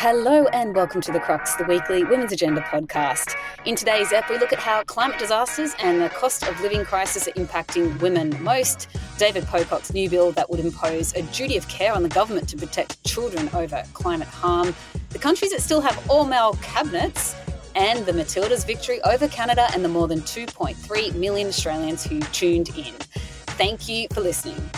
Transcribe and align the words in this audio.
Hello 0.00 0.46
and 0.52 0.76
welcome 0.76 1.00
to 1.00 1.10
The 1.10 1.18
Crux, 1.18 1.56
the 1.56 1.64
weekly 1.64 2.04
Women's 2.04 2.30
Agenda 2.30 2.60
podcast. 2.60 3.34
In 3.64 3.74
today's 3.74 4.12
ep, 4.12 4.30
we 4.30 4.38
look 4.38 4.52
at 4.52 4.60
how 4.60 4.84
climate 4.84 5.18
disasters 5.18 5.74
and 5.80 6.00
the 6.00 6.08
cost 6.08 6.46
of 6.46 6.60
living 6.60 6.84
crisis 6.84 7.26
are 7.26 7.32
impacting 7.32 8.00
women 8.00 8.40
most. 8.40 8.86
David 9.18 9.44
Pocock's 9.46 9.92
new 9.92 10.08
bill 10.08 10.30
that 10.30 10.48
would 10.48 10.60
impose 10.60 11.12
a 11.14 11.22
duty 11.22 11.56
of 11.56 11.66
care 11.66 11.92
on 11.92 12.04
the 12.04 12.08
government 12.10 12.48
to 12.50 12.56
protect 12.56 13.02
children 13.02 13.50
over 13.52 13.82
climate 13.92 14.28
harm. 14.28 14.72
The 15.10 15.18
countries 15.18 15.50
that 15.50 15.62
still 15.62 15.80
have 15.80 16.08
all 16.08 16.24
male 16.24 16.56
cabinets. 16.62 17.34
And 17.74 18.06
the 18.06 18.12
Matildas' 18.12 18.64
victory 18.64 19.02
over 19.02 19.26
Canada 19.26 19.66
and 19.74 19.84
the 19.84 19.88
more 19.88 20.06
than 20.06 20.20
2.3 20.20 21.14
million 21.16 21.48
Australians 21.48 22.04
who 22.04 22.20
tuned 22.20 22.68
in. 22.76 22.94
Thank 23.58 23.88
you 23.88 24.06
for 24.12 24.20
listening. 24.20 24.70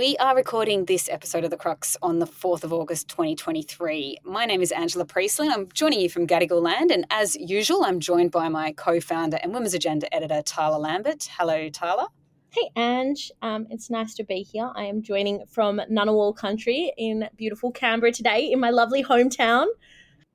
We 0.00 0.16
are 0.16 0.34
recording 0.34 0.86
this 0.86 1.10
episode 1.10 1.44
of 1.44 1.50
The 1.50 1.58
Crux 1.58 1.94
on 2.00 2.20
the 2.20 2.26
4th 2.26 2.64
of 2.64 2.72
August 2.72 3.08
2023. 3.08 4.16
My 4.24 4.46
name 4.46 4.62
is 4.62 4.72
Angela 4.72 5.04
Priestley. 5.04 5.50
I'm 5.50 5.68
joining 5.74 6.00
you 6.00 6.08
from 6.08 6.26
Gadigal 6.26 6.62
land, 6.62 6.90
and 6.90 7.04
as 7.10 7.36
usual, 7.36 7.84
I'm 7.84 8.00
joined 8.00 8.30
by 8.30 8.48
my 8.48 8.72
co 8.72 8.98
founder 8.98 9.38
and 9.42 9.52
Women's 9.52 9.74
Agenda 9.74 10.12
editor, 10.14 10.40
Tarla 10.40 10.80
Lambert. 10.80 11.28
Hello, 11.36 11.68
Tarla. 11.68 12.06
Hey, 12.48 12.70
Ange. 12.76 13.30
Um, 13.42 13.66
it's 13.68 13.90
nice 13.90 14.14
to 14.14 14.24
be 14.24 14.42
here. 14.42 14.70
I 14.74 14.84
am 14.84 15.02
joining 15.02 15.44
from 15.44 15.82
Ngunnawal 15.90 16.34
country 16.34 16.94
in 16.96 17.28
beautiful 17.36 17.70
Canberra 17.70 18.10
today, 18.10 18.50
in 18.50 18.58
my 18.58 18.70
lovely 18.70 19.04
hometown. 19.04 19.66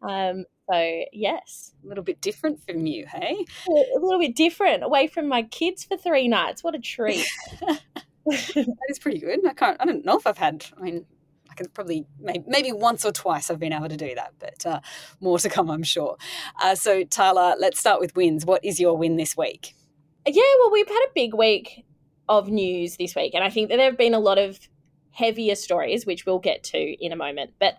Um, 0.04 0.46
so, 0.72 1.04
yes. 1.12 1.74
A 1.84 1.88
little 1.88 2.04
bit 2.04 2.22
different 2.22 2.64
from 2.64 2.86
you, 2.86 3.08
hey? 3.08 3.44
A 3.68 4.00
little 4.00 4.20
bit 4.20 4.36
different, 4.36 4.84
away 4.84 5.08
from 5.08 5.28
my 5.28 5.42
kids 5.42 5.84
for 5.84 5.98
three 5.98 6.28
nights. 6.28 6.64
What 6.64 6.76
a 6.76 6.80
treat. 6.80 7.26
that 8.26 8.78
is 8.90 9.00
pretty 9.00 9.20
good. 9.20 9.46
I 9.48 9.54
can't. 9.54 9.78
I 9.80 9.86
don't 9.86 10.06
know 10.06 10.18
if 10.18 10.28
I've 10.28 10.38
had. 10.38 10.66
I 10.78 10.82
mean, 10.82 11.06
I 11.50 11.54
can 11.54 11.68
probably 11.70 12.06
maybe, 12.20 12.44
maybe 12.48 12.72
once 12.72 13.06
or 13.06 13.12
twice 13.12 13.50
I've 13.50 13.60
been 13.60 13.74
able 13.74 13.90
to 13.90 13.98
do 13.98 14.14
that, 14.16 14.34
but 14.40 14.66
uh, 14.66 14.80
more 15.22 15.40
to 15.40 15.50
come, 15.50 15.70
I'm 15.70 15.84
sure. 15.84 16.18
Uh, 16.62 16.76
so 16.76 17.04
Tarla, 17.04 17.56
let's 17.60 17.80
start 17.80 18.00
with 18.00 18.16
wins. 18.16 18.46
What 18.46 18.64
is 18.66 18.80
your 18.80 18.98
win 18.98 19.18
this 19.18 19.38
week? 19.38 19.76
Yeah, 20.28 20.42
well, 20.60 20.72
we've 20.72 20.88
had 20.88 21.06
a 21.08 21.14
big 21.14 21.34
week 21.34 21.86
of 22.28 22.50
news 22.50 22.98
this 22.98 23.16
week, 23.16 23.34
and 23.36 23.44
I 23.44 23.50
think 23.50 23.70
that 23.70 23.78
there 23.78 23.90
have 23.90 23.98
been 23.98 24.16
a 24.16 24.20
lot 24.20 24.38
of 24.38 24.60
heavier 25.12 25.56
stories, 25.56 26.06
which 26.06 26.26
we'll 26.26 26.40
get 26.40 26.64
to 26.64 26.78
in 26.78 27.12
a 27.12 27.16
moment. 27.16 27.54
But 27.60 27.76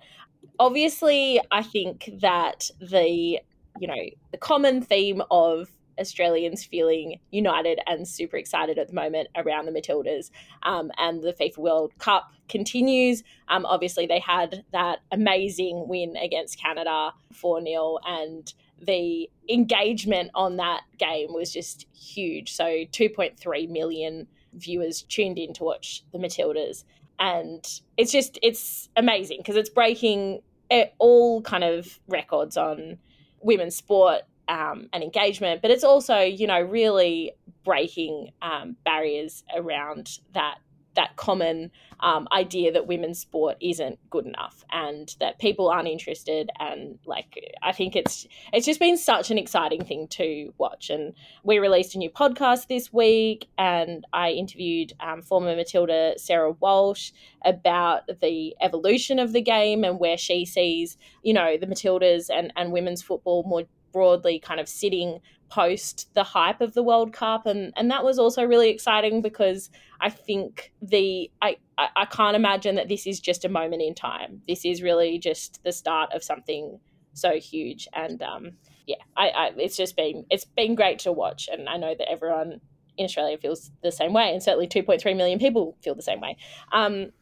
obviously, 0.59 1.41
I 1.51 1.63
think 1.63 2.11
that 2.21 2.71
the 2.81 3.41
you 3.79 3.87
know 3.87 4.05
the 4.33 4.39
common 4.39 4.81
theme 4.81 5.23
of 5.31 5.69
Australians 5.99 6.65
feeling 6.65 7.19
united 7.31 7.81
and 7.87 8.07
super 8.07 8.37
excited 8.37 8.79
at 8.79 8.89
the 8.89 8.95
moment 8.95 9.29
around 9.37 9.67
the 9.67 9.73
Matildas. 9.73 10.31
Um, 10.63 10.91
and 10.99 11.23
the 11.23 11.33
FIFA 11.33 11.59
World 11.59 11.93
Cup 11.99 12.31
continues. 12.49 13.23
Um, 13.49 13.67
obviously, 13.67 14.07
they 14.07 14.21
had 14.21 14.65
that 14.73 15.01
amazing 15.13 15.89
win 15.89 16.17
against 16.17 16.61
Canada 16.61 17.13
4 17.33 17.63
0, 17.63 17.99
and 18.07 18.53
the 18.81 19.31
engagement 19.49 20.31
on 20.35 20.57
that 20.57 20.83
game 20.99 21.33
was 21.33 21.53
just 21.53 21.87
huge. 21.95 22.53
So, 22.53 22.65
2.3 22.65 23.69
million 23.71 24.27
viewers 24.53 25.03
tuned 25.03 25.39
in 25.39 25.53
to 25.55 25.65
watch 25.65 26.05
the 26.13 26.19
Matildas. 26.19 26.85
And 27.19 27.67
it's 27.97 28.13
just, 28.13 28.39
it's 28.43 28.89
amazing 28.97 29.39
because 29.39 29.57
it's 29.57 29.71
breaking 29.71 30.43
eh, 30.71 30.87
all 30.99 31.41
kind 31.43 31.65
of 31.65 31.99
records 32.09 32.57
on 32.57 32.99
women's 33.41 33.77
sport 33.77 34.23
um, 34.49 34.89
and 34.93 35.03
engagement, 35.03 35.63
but 35.63 35.71
it's 35.71 35.85
also, 35.85 36.21
you 36.21 36.47
know, 36.47 36.61
really 36.61 37.33
breaking 37.65 38.31
um, 38.43 38.77
barriers 38.85 39.43
around 39.55 40.19
that 40.35 40.59
that 40.97 41.15
common 41.17 41.71
um, 42.01 42.27
idea 42.33 42.73
that 42.73 42.87
women's 42.87 43.21
sport 43.21 43.57
isn't 43.61 43.99
good 44.11 44.27
enough 44.27 44.65
and 44.73 45.15
that 45.21 45.39
people 45.39 45.69
aren't 45.69 45.89
interested. 45.89 46.51
And 46.59 46.99
like 47.07 47.39
i 47.63 47.73
think 47.73 47.95
it's 47.95 48.27
it's 48.53 48.67
just 48.67 48.81
been 48.81 48.97
such 48.97 49.31
an 49.31 49.39
exciting 49.39 49.85
thing 49.85 50.09
to 50.09 50.53
watch. 50.59 50.91
And 50.91 51.15
we 51.45 51.59
released 51.59 51.95
a 51.95 51.99
new 51.99 52.11
podcast 52.11 52.67
this 52.67 52.93
week 52.93 53.49
and 53.59 54.05
i 54.13 54.31
interviewed 54.31 54.93
um, 55.01 55.23
former 55.23 55.55
matilda 55.55 56.15
sarah 56.17 56.53
walsh 56.53 57.13
about 57.45 58.03
the 58.21 58.55
evolution 58.61 59.19
of 59.19 59.33
the 59.33 59.43
game 59.43 59.85
and 59.85 59.99
where 59.99 60.17
she 60.17 60.45
sees 60.45 60.97
you 61.23 61.33
know 61.33 61.57
the 61.57 61.67
matildas 61.67 62.29
and, 62.33 62.53
and 62.57 62.73
women's 62.73 63.03
football 63.03 63.45
more 63.45 63.65
broadly 63.97 64.39
kind 64.39 64.61
of 64.61 64.69
sitting 64.69 65.21
post 65.49 66.13
the 66.13 66.23
hype 66.23 66.61
of 66.61 66.75
the 66.75 66.83
World 66.83 67.15
Cup 67.15 67.47
and 67.47 67.73
and 67.77 67.91
that 67.91 68.05
was 68.05 68.19
also 68.19 68.45
really 68.45 68.69
exciting 68.69 69.23
because 69.23 69.71
I 70.03 70.11
think 70.11 70.71
the 70.83 71.31
I 71.41 71.57
I 71.79 72.05
can't 72.05 72.37
imagine 72.37 72.75
that 72.75 72.89
this 72.91 73.07
is 73.07 73.21
just 73.21 73.47
a 73.47 73.49
moment 73.49 73.81
in 73.81 73.95
time. 73.95 74.43
This 74.47 74.67
is 74.67 74.83
really 74.83 75.19
just 75.19 75.65
the 75.65 75.73
start 75.73 76.13
of 76.13 76.23
something 76.23 76.79
so 77.15 77.39
huge 77.39 77.89
and 77.95 78.21
um 78.23 78.51
yeah, 78.87 79.03
I, 79.17 79.29
I 79.29 79.51
it's 79.57 79.79
just 79.79 79.97
been 79.97 80.27
it's 80.29 80.45
been 80.45 80.75
great 80.75 80.99
to 81.01 81.13
watch 81.13 81.49
and 81.51 81.67
I 81.67 81.79
know 81.79 81.95
that 81.97 82.11
everyone 82.11 82.61
in 82.99 83.07
Australia 83.07 83.39
feels 83.39 83.71
the 83.83 83.93
same 83.93 84.13
way 84.13 84.31
and 84.31 84.43
certainly 84.43 84.69
2.3 84.69 85.17
million 85.17 85.39
people 85.39 85.75
feel 85.81 85.95
the 85.95 86.03
same 86.03 86.21
way. 86.21 86.37
Um 86.71 87.13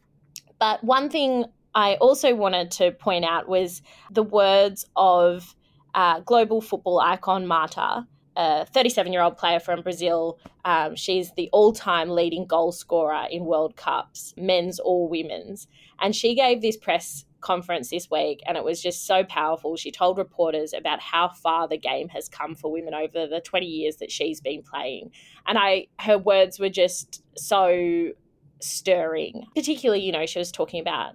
but 0.59 0.83
one 0.83 1.09
thing 1.09 1.45
I 1.73 1.95
also 1.97 2.35
wanted 2.35 2.73
to 2.73 2.91
point 2.91 3.25
out 3.25 3.49
was 3.49 3.81
the 4.11 4.25
words 4.25 4.87
of 4.97 5.55
uh, 5.95 6.21
global 6.21 6.61
football 6.61 7.01
icon 7.01 7.47
Marta, 7.47 8.07
a 8.37 8.67
37 8.67 9.13
year 9.13 9.23
old 9.23 9.37
player 9.37 9.61
from 9.61 9.83
Brazil. 9.83 10.39
Um, 10.65 10.97
she's 10.97 11.33
the 11.37 11.49
all 11.53 11.73
time 11.73 12.11
leading 12.11 12.47
goal 12.47 12.73
scorer 12.73 13.27
in 13.31 13.45
World 13.45 13.77
Cups, 13.77 14.35
men's 14.37 14.81
or 14.81 15.09
women's. 15.09 15.69
And 16.01 16.15
she 16.15 16.35
gave 16.35 16.61
this 16.61 16.77
press 16.77 17.25
conference 17.41 17.91
this 17.91 18.11
week, 18.11 18.41
and 18.47 18.57
it 18.57 18.65
was 18.65 18.83
just 18.83 19.07
so 19.07 19.23
powerful. 19.23 19.77
She 19.77 19.93
told 19.93 20.19
reporters 20.19 20.73
about 20.73 21.01
how 21.01 21.29
far 21.29 21.69
the 21.69 21.77
game 21.77 22.09
has 22.09 22.29
come 22.29 22.55
for 22.55 22.73
women 22.73 22.95
over 22.95 23.27
the 23.27 23.41
20 23.41 23.67
years 23.67 23.97
that 23.97 24.11
she's 24.11 24.41
been 24.41 24.63
playing. 24.63 25.11
And 25.47 25.59
I, 25.59 25.87
her 26.01 26.19
words 26.19 26.59
were 26.59 26.71
just 26.71 27.23
so 27.37 28.11
stirring. 28.61 29.45
Particularly, 29.55 30.03
you 30.03 30.11
know, 30.11 30.27
she 30.27 30.39
was 30.39 30.51
talking 30.51 30.81
about 30.81 31.13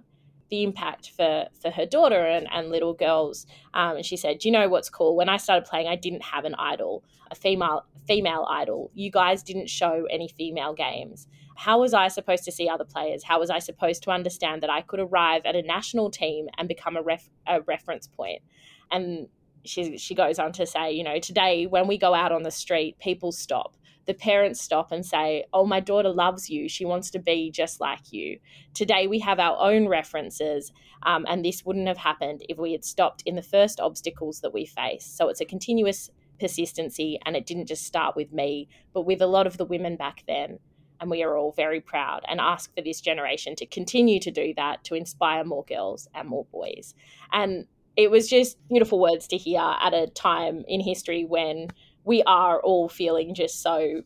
the 0.50 0.62
impact 0.62 1.10
for 1.16 1.46
for 1.60 1.70
her 1.70 1.86
daughter 1.86 2.26
and, 2.26 2.48
and 2.52 2.70
little 2.70 2.94
girls. 2.94 3.46
Um, 3.74 3.96
and 3.96 4.04
she 4.04 4.16
said, 4.16 4.44
"You 4.44 4.50
know 4.50 4.68
what's 4.68 4.90
cool? 4.90 5.16
When 5.16 5.28
I 5.28 5.36
started 5.36 5.68
playing, 5.68 5.88
I 5.88 5.96
didn't 5.96 6.22
have 6.22 6.44
an 6.44 6.54
idol, 6.56 7.04
a 7.30 7.34
female 7.34 7.84
female 8.06 8.46
idol. 8.50 8.90
You 8.94 9.10
guys 9.10 9.42
didn't 9.42 9.68
show 9.68 10.06
any 10.10 10.28
female 10.28 10.74
games. 10.74 11.28
How 11.56 11.80
was 11.80 11.92
I 11.94 12.08
supposed 12.08 12.44
to 12.44 12.52
see 12.52 12.68
other 12.68 12.84
players? 12.84 13.22
How 13.22 13.38
was 13.38 13.50
I 13.50 13.58
supposed 13.58 14.02
to 14.04 14.10
understand 14.10 14.62
that 14.62 14.70
I 14.70 14.80
could 14.80 15.00
arrive 15.00 15.42
at 15.44 15.54
a 15.54 15.62
national 15.62 16.10
team 16.10 16.48
and 16.56 16.66
become 16.68 16.96
a 16.96 17.02
ref, 17.02 17.28
a 17.46 17.60
reference 17.62 18.06
point?" 18.06 18.42
And 18.90 19.28
she 19.64 19.98
she 19.98 20.14
goes 20.14 20.38
on 20.38 20.52
to 20.52 20.66
say, 20.66 20.92
you 20.92 21.04
know, 21.04 21.18
today 21.18 21.66
when 21.66 21.86
we 21.86 21.98
go 21.98 22.14
out 22.14 22.32
on 22.32 22.42
the 22.42 22.50
street, 22.50 22.98
people 22.98 23.32
stop 23.32 23.76
the 24.10 24.14
parents 24.14 24.60
stop 24.60 24.90
and 24.90 25.06
say, 25.06 25.44
Oh, 25.52 25.64
my 25.64 25.78
daughter 25.78 26.08
loves 26.08 26.50
you. 26.50 26.68
She 26.68 26.84
wants 26.84 27.10
to 27.10 27.20
be 27.20 27.48
just 27.48 27.80
like 27.80 28.12
you. 28.12 28.40
Today 28.74 29.06
we 29.06 29.20
have 29.20 29.38
our 29.38 29.56
own 29.60 29.86
references, 29.86 30.72
um, 31.04 31.24
and 31.28 31.44
this 31.44 31.64
wouldn't 31.64 31.86
have 31.86 31.98
happened 31.98 32.42
if 32.48 32.58
we 32.58 32.72
had 32.72 32.84
stopped 32.84 33.22
in 33.24 33.36
the 33.36 33.42
first 33.42 33.78
obstacles 33.78 34.40
that 34.40 34.52
we 34.52 34.66
face. 34.66 35.04
So 35.04 35.28
it's 35.28 35.40
a 35.40 35.44
continuous 35.44 36.10
persistency, 36.40 37.20
and 37.24 37.36
it 37.36 37.46
didn't 37.46 37.66
just 37.66 37.84
start 37.84 38.16
with 38.16 38.32
me, 38.32 38.68
but 38.92 39.02
with 39.02 39.22
a 39.22 39.28
lot 39.28 39.46
of 39.46 39.58
the 39.58 39.64
women 39.64 39.94
back 39.94 40.24
then. 40.26 40.58
And 41.00 41.08
we 41.08 41.22
are 41.22 41.38
all 41.38 41.52
very 41.52 41.80
proud 41.80 42.22
and 42.28 42.40
ask 42.40 42.74
for 42.74 42.82
this 42.82 43.00
generation 43.00 43.54
to 43.56 43.64
continue 43.64 44.18
to 44.20 44.30
do 44.32 44.52
that 44.56 44.82
to 44.84 44.96
inspire 44.96 45.44
more 45.44 45.64
girls 45.64 46.08
and 46.14 46.28
more 46.28 46.46
boys. 46.52 46.94
And 47.32 47.66
it 47.96 48.10
was 48.10 48.28
just 48.28 48.56
beautiful 48.68 49.00
words 49.00 49.26
to 49.28 49.36
hear 49.36 49.60
at 49.60 49.92
a 49.92 50.06
time 50.08 50.64
in 50.68 50.80
history 50.80 51.24
when 51.24 51.68
we 52.04 52.22
are 52.24 52.60
all 52.60 52.88
feeling 52.88 53.34
just 53.34 53.62
so 53.62 54.02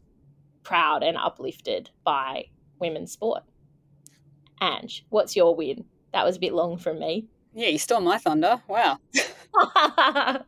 proud 0.62 1.02
and 1.02 1.16
uplifted 1.16 1.90
by 2.04 2.46
women's 2.80 3.12
sport. 3.12 3.42
Ange, 4.60 5.04
what's 5.10 5.36
your 5.36 5.54
win? 5.54 5.84
That 6.12 6.24
was 6.24 6.36
a 6.36 6.40
bit 6.40 6.54
long 6.54 6.78
from 6.78 6.98
me. 6.98 7.26
Yeah, 7.52 7.68
you 7.68 7.78
stole 7.78 8.00
my 8.00 8.18
thunder. 8.18 8.62
Wow. 8.66 8.98
I 9.56 10.40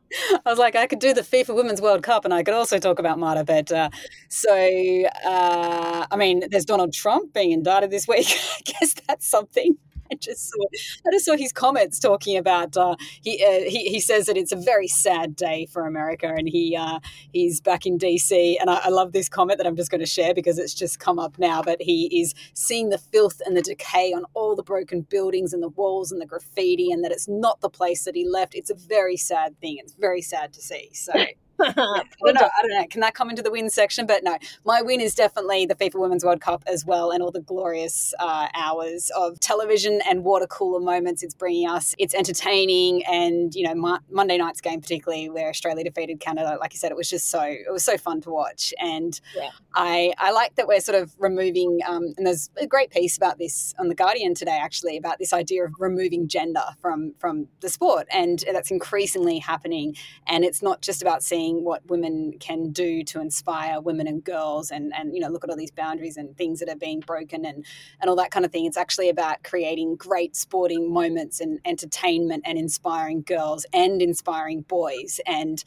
was 0.45 0.59
like, 0.59 0.75
I 0.75 0.87
could 0.87 0.99
do 0.99 1.15
the 1.15 1.21
FIFA 1.21 1.55
Women's 1.55 1.81
World 1.81 2.03
Cup 2.03 2.25
and 2.25 2.35
I 2.35 2.43
could 2.43 2.55
also 2.55 2.79
talk 2.79 2.99
about 2.99 3.19
Marta, 3.19 3.45
but 3.45 3.71
uh, 3.71 3.89
so, 4.29 5.05
uh, 5.25 6.07
I 6.11 6.17
mean, 6.17 6.43
there's 6.51 6.65
Donald 6.65 6.93
Trump 6.93 7.33
being 7.33 7.53
indicted 7.53 7.91
this 7.91 8.09
week. 8.09 8.27
I 8.59 8.61
guess 8.65 8.95
that's 9.07 9.29
something. 9.29 9.77
I 10.13 10.15
just 10.17 10.51
saw, 10.51 10.65
I 11.07 11.11
just 11.11 11.25
saw 11.25 11.37
his 11.37 11.53
comments 11.53 11.99
talking 11.99 12.37
about 12.37 12.77
uh, 12.77 12.97
he, 13.23 13.43
uh, 13.45 13.69
he 13.69 13.89
he 13.89 14.01
says 14.01 14.27
that 14.27 14.37
it's 14.37 14.53
a 14.53 14.57
very 14.57 14.89
sad 14.89 15.37
day 15.37 15.67
for 15.67 15.87
America, 15.87 16.27
and 16.29 16.49
he 16.49 16.77
uh, 16.77 17.01
he's 17.33 17.61
back 17.61 17.87
in 17.87 17.99
DC, 17.99 18.57
and 18.61 18.71
I, 18.71 18.81
I 18.85 18.89
love 18.89 19.13
this 19.13 19.29
comment 19.29 19.59
that 19.59 19.67
I'm 19.67 19.77
just 19.77 19.91
going 19.91 20.01
to 20.01 20.07
share 20.07 20.35
because 20.35 20.59
it's 20.59 20.75
just 20.75 21.01
come 21.01 21.19
up 21.19 21.39
now. 21.39 21.63
But 21.63 21.83
he 21.83 22.21
is 22.21 22.35
seeing 22.55 22.91
the 22.91 22.99
filth 22.99 23.41
and 23.45 23.57
the 23.57 23.63
decay 23.63 24.13
on 24.13 24.25
all 24.35 24.55
the 24.55 24.63
broken 24.63 25.03
buildings 25.03 25.53
and 25.53 25.63
the 25.63 25.69
walls 25.69 26.13
and 26.13 26.21
the 26.21 26.27
graffiti, 26.27 26.91
and 26.91 27.05
that 27.05 27.13
it's 27.13 27.29
not 27.29 27.61
the 27.61 27.71
place 27.71 28.05
that 28.05 28.15
he 28.15 28.29
left. 28.29 28.55
It's 28.55 28.71
a 28.71 28.75
very 28.75 29.17
sad 29.17 29.59
thing. 29.61 29.79
It's 29.79 29.95
very 29.95 30.23
sad 30.23 30.53
to 30.55 30.61
see. 30.61 30.91
So 30.93 31.13
I 31.61 32.03
don't 32.25 32.35
know. 32.35 32.49
I 32.59 32.63
don't 32.63 32.71
know. 32.71 32.87
Can 32.89 33.01
that 33.01 33.15
come 33.15 33.31
into 33.31 33.43
the 33.43 33.51
win 33.51 33.71
section? 33.71 34.07
But 34.07 34.23
no, 34.25 34.37
my 34.65 34.83
win 34.83 35.01
is 35.01 35.15
definitely 35.15 35.67
the 35.67 35.75
FIFA 35.75 36.01
Women's 36.01 36.25
World 36.25 36.41
Cup 36.41 36.63
as 36.67 36.85
well, 36.85 37.11
and 37.11 37.23
all 37.23 37.31
the 37.31 37.41
glorious 37.41 38.13
uh, 38.19 38.49
hours 38.55 39.11
of 39.17 39.41
television 39.41 40.01
and 40.09 40.25
water 40.25 40.47
cooler 40.47 40.81
moments 40.81 41.23
it's 41.23 41.35
bringing 41.35 41.69
us. 41.69 41.95
It's 41.99 42.15
entertaining, 42.15 43.05
and 43.07 43.55
you 43.55 43.67
know, 43.67 43.75
Mo- 43.75 43.99
Monday 44.11 44.39
night's 44.39 44.61
game 44.61 44.81
particularly, 44.81 45.31
where 45.31 45.49
Australia 45.49 45.85
defeated 45.85 46.21
Canada. 46.21 46.57
Like 46.61 46.73
you 46.73 46.79
said, 46.79 46.91
it 46.91 46.97
was 46.97 47.09
just 47.09 47.31
so 47.31 47.43
it 47.43 47.73
was 47.73 47.85
so 47.85 47.97
fun 47.97 48.21
to 48.23 48.31
watch, 48.31 48.75
and 48.79 49.19
yeah. 49.35 49.51
I 49.75 50.13
I 50.19 50.33
like 50.33 50.57
that 50.57 50.67
we're 50.67 50.81
sort 50.81 51.01
of 51.01 51.15
removing. 51.19 51.81
Um, 51.87 52.15
and 52.17 52.27
there's 52.27 52.51
a 52.61 52.67
great 52.67 52.91
piece 52.91 53.17
about 53.17 53.39
this 53.39 53.75
on 53.79 53.89
the 53.89 53.95
Guardian 53.95 54.35
today, 54.35 54.59
actually, 54.61 54.97
about 54.97 55.19
this 55.19 55.33
idea 55.33 55.65
of 55.65 55.73
removing 55.79 56.29
gender 56.29 56.65
from 56.81 57.15
from 57.19 57.49
the 57.61 57.69
sport, 57.69 58.07
and 58.13 58.45
that's 58.53 58.71
increasingly 58.71 59.39
happening. 59.39 59.97
And 60.27 60.45
it's 60.45 60.63
not 60.63 60.83
just 60.83 61.03
about 61.03 61.23
seeing 61.23 61.46
what 61.55 61.87
women 61.87 62.35
can 62.39 62.71
do 62.71 63.03
to 63.05 63.21
inspire 63.21 63.81
women 63.81 64.07
and 64.07 64.23
girls, 64.23 64.71
and 64.71 64.93
and 64.95 65.15
you 65.15 65.21
know 65.21 65.29
look 65.29 65.45
at 65.45 65.51
all 65.51 65.57
these 65.57 65.71
boundaries 65.71 66.17
and 66.17 66.37
things 66.37 66.61
that 66.61 66.69
are 66.69 66.77
being 66.77 67.01
broken 67.01 67.45
and 67.45 67.65
and 68.01 68.11
all 68.11 68.17
that 68.17 68.31
kind 68.31 68.45
of 68.45 68.53
thing. 68.53 68.67
It's 68.67 68.77
actually 68.77 69.09
about 69.09 69.43
creating 69.43 69.97
great 69.97 70.37
sporting 70.37 70.93
moments 70.93 71.41
and 71.41 71.61
entertainment 71.65 72.43
and 72.47 72.59
inspiring 72.59 73.23
girls 73.23 73.67
and 73.73 74.03
inspiring 74.03 74.63
boys 74.63 75.21
and 75.27 75.63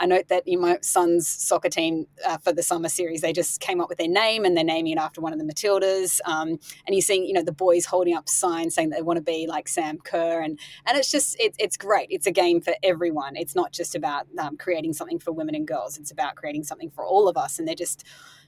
I 0.00 0.06
note 0.06 0.28
that 0.28 0.42
in 0.46 0.60
my 0.60 0.78
son's 0.80 1.28
soccer 1.28 1.68
team 1.68 2.06
uh, 2.26 2.38
for 2.38 2.54
the 2.54 2.62
summer 2.62 2.88
series, 2.88 3.20
they 3.20 3.34
just 3.34 3.60
came 3.60 3.82
up 3.82 3.90
with 3.90 3.98
their 3.98 4.08
name 4.08 4.46
and 4.46 4.56
they're 4.56 4.64
naming 4.64 4.92
it 4.92 4.98
after 4.98 5.20
one 5.20 5.34
of 5.34 5.38
the 5.38 5.44
Matildas. 5.44 6.20
Um, 6.24 6.58
and 6.86 6.94
you're 6.94 7.02
seeing, 7.02 7.24
you 7.24 7.34
know, 7.34 7.42
the 7.42 7.52
boys 7.52 7.84
holding 7.84 8.14
up 8.14 8.26
signs 8.26 8.74
saying 8.74 8.88
that 8.90 8.96
they 8.96 9.02
want 9.02 9.18
to 9.18 9.22
be 9.22 9.46
like 9.46 9.68
Sam 9.68 9.98
Kerr, 9.98 10.40
and 10.40 10.58
and 10.86 10.96
it's 10.96 11.10
just 11.10 11.38
it, 11.38 11.54
it's 11.58 11.76
great. 11.76 12.08
It's 12.10 12.26
a 12.26 12.32
game 12.32 12.62
for 12.62 12.74
everyone. 12.82 13.36
It's 13.36 13.54
not 13.54 13.72
just 13.72 13.94
about 13.94 14.26
um, 14.38 14.56
creating 14.56 14.94
something 14.94 15.18
for 15.18 15.32
women 15.32 15.54
and 15.54 15.68
girls. 15.68 15.98
It's 15.98 16.10
about 16.10 16.34
creating 16.34 16.64
something 16.64 16.90
for 16.90 17.04
all 17.04 17.28
of 17.28 17.36
us, 17.36 17.58
and 17.58 17.68
they're 17.68 17.74
just 17.74 18.04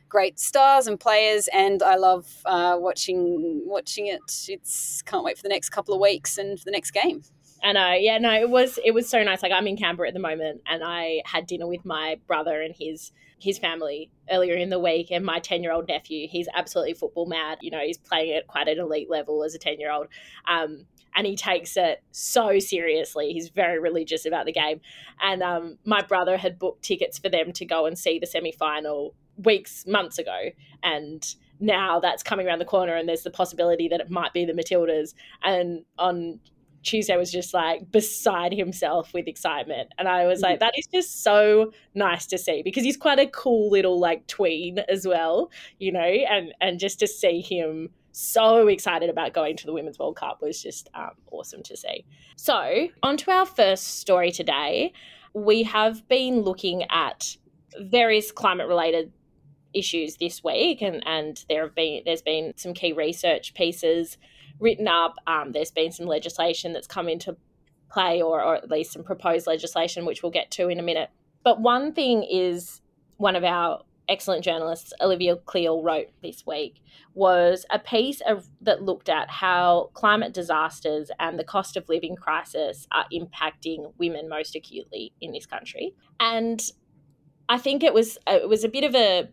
great 0.08 0.38
stars 0.38 0.86
and 0.86 0.98
players, 0.98 1.48
and 1.52 1.82
I 1.82 1.96
love 1.96 2.26
uh, 2.46 2.76
watching 2.78 3.62
watching 3.66 4.06
it. 4.06 4.20
It's 4.48 5.02
can't 5.02 5.24
wait 5.24 5.36
for 5.36 5.42
the 5.42 5.50
next 5.50 5.68
couple 5.68 5.92
of 5.92 6.00
weeks 6.00 6.38
and 6.38 6.58
for 6.58 6.64
the 6.64 6.70
next 6.70 6.92
game. 6.92 7.22
I 7.62 7.72
know, 7.72 7.92
yeah, 7.92 8.18
no, 8.18 8.32
it 8.32 8.50
was 8.50 8.78
it 8.84 8.92
was 8.92 9.08
so 9.08 9.22
nice. 9.22 9.42
Like 9.42 9.52
I'm 9.52 9.66
in 9.66 9.76
Canberra 9.76 10.08
at 10.08 10.14
the 10.14 10.20
moment, 10.20 10.62
and 10.66 10.82
I 10.84 11.22
had 11.24 11.46
dinner 11.46 11.66
with 11.66 11.84
my 11.84 12.18
brother 12.26 12.60
and 12.60 12.74
his 12.76 13.12
his 13.38 13.58
family 13.58 14.10
earlier 14.30 14.54
in 14.54 14.68
the 14.68 14.80
week, 14.80 15.10
and 15.10 15.24
my 15.24 15.38
ten 15.38 15.62
year 15.62 15.72
old 15.72 15.86
nephew. 15.86 16.26
He's 16.28 16.48
absolutely 16.54 16.94
football 16.94 17.26
mad. 17.26 17.58
You 17.60 17.70
know, 17.70 17.80
he's 17.80 17.98
playing 17.98 18.32
at 18.32 18.48
quite 18.48 18.68
an 18.68 18.78
elite 18.78 19.08
level 19.08 19.44
as 19.44 19.54
a 19.54 19.58
ten 19.58 19.78
year 19.78 19.92
old, 19.92 20.08
um, 20.48 20.86
and 21.14 21.24
he 21.24 21.36
takes 21.36 21.76
it 21.76 22.02
so 22.10 22.58
seriously. 22.58 23.32
He's 23.32 23.48
very 23.50 23.78
religious 23.78 24.26
about 24.26 24.46
the 24.46 24.52
game, 24.52 24.80
and 25.20 25.40
um, 25.42 25.78
my 25.84 26.02
brother 26.02 26.36
had 26.36 26.58
booked 26.58 26.82
tickets 26.82 27.18
for 27.18 27.28
them 27.28 27.52
to 27.52 27.64
go 27.64 27.86
and 27.86 27.96
see 27.96 28.18
the 28.18 28.26
semi 28.26 28.50
final 28.50 29.14
weeks, 29.36 29.86
months 29.86 30.18
ago, 30.18 30.50
and 30.82 31.34
now 31.60 32.00
that's 32.00 32.24
coming 32.24 32.46
around 32.46 32.58
the 32.58 32.64
corner 32.64 32.96
and 32.96 33.08
there's 33.08 33.22
the 33.22 33.30
possibility 33.30 33.86
that 33.86 34.00
it 34.00 34.10
might 34.10 34.32
be 34.32 34.44
the 34.44 34.52
Matildas. 34.52 35.14
And 35.44 35.84
on 35.96 36.40
Tuesday 36.82 37.16
was 37.16 37.30
just 37.30 37.54
like 37.54 37.90
beside 37.90 38.52
himself 38.52 39.12
with 39.14 39.28
excitement. 39.28 39.90
And 39.98 40.08
I 40.08 40.26
was 40.26 40.40
like, 40.40 40.54
mm-hmm. 40.54 40.60
that 40.60 40.74
is 40.76 40.86
just 40.86 41.22
so 41.22 41.72
nice 41.94 42.26
to 42.26 42.38
see 42.38 42.62
because 42.62 42.84
he's 42.84 42.96
quite 42.96 43.18
a 43.18 43.26
cool 43.26 43.70
little 43.70 43.98
like 44.00 44.26
tween 44.26 44.80
as 44.88 45.06
well, 45.06 45.50
you 45.78 45.92
know, 45.92 46.00
and 46.00 46.52
and 46.60 46.78
just 46.78 46.98
to 47.00 47.06
see 47.06 47.40
him 47.40 47.90
so 48.12 48.68
excited 48.68 49.08
about 49.08 49.32
going 49.32 49.56
to 49.56 49.66
the 49.66 49.72
Women's 49.72 49.98
World 49.98 50.16
Cup 50.16 50.42
was 50.42 50.62
just 50.62 50.88
um, 50.94 51.12
awesome 51.30 51.62
to 51.62 51.76
see. 51.76 52.04
So, 52.36 52.88
on 53.02 53.16
to 53.18 53.30
our 53.30 53.46
first 53.46 53.98
story 54.00 54.30
today. 54.30 54.92
We 55.34 55.62
have 55.62 56.06
been 56.08 56.42
looking 56.42 56.84
at 56.90 57.36
various 57.80 58.30
climate 58.30 58.68
related 58.68 59.12
issues 59.72 60.16
this 60.16 60.44
week 60.44 60.82
and, 60.82 61.02
and 61.06 61.42
there 61.48 61.62
have 61.62 61.74
been 61.74 62.02
there's 62.04 62.20
been 62.20 62.52
some 62.56 62.74
key 62.74 62.92
research 62.92 63.54
pieces 63.54 64.18
written 64.62 64.88
up. 64.88 65.16
Um, 65.26 65.52
there's 65.52 65.70
been 65.70 65.92
some 65.92 66.06
legislation 66.06 66.72
that's 66.72 66.86
come 66.86 67.08
into 67.08 67.36
play, 67.90 68.22
or, 68.22 68.42
or 68.42 68.54
at 68.54 68.70
least 68.70 68.92
some 68.92 69.04
proposed 69.04 69.46
legislation, 69.46 70.06
which 70.06 70.22
we'll 70.22 70.32
get 70.32 70.50
to 70.52 70.68
in 70.68 70.78
a 70.78 70.82
minute. 70.82 71.10
But 71.44 71.60
one 71.60 71.92
thing 71.92 72.22
is 72.22 72.80
one 73.18 73.36
of 73.36 73.44
our 73.44 73.82
excellent 74.08 74.44
journalists, 74.44 74.92
Olivia 75.00 75.36
Cleal, 75.36 75.82
wrote 75.82 76.08
this 76.22 76.46
week 76.46 76.80
was 77.14 77.64
a 77.70 77.78
piece 77.78 78.20
of, 78.22 78.48
that 78.60 78.82
looked 78.82 79.08
at 79.08 79.30
how 79.30 79.90
climate 79.94 80.32
disasters 80.32 81.10
and 81.18 81.38
the 81.38 81.44
cost 81.44 81.76
of 81.76 81.88
living 81.88 82.16
crisis 82.16 82.86
are 82.92 83.06
impacting 83.12 83.92
women 83.98 84.28
most 84.28 84.56
acutely 84.56 85.12
in 85.20 85.32
this 85.32 85.46
country. 85.46 85.94
And 86.18 86.62
I 87.48 87.58
think 87.58 87.82
it 87.82 87.92
was 87.92 88.18
it 88.26 88.48
was 88.48 88.64
a 88.64 88.68
bit 88.68 88.84
of 88.84 88.94
a 88.94 89.28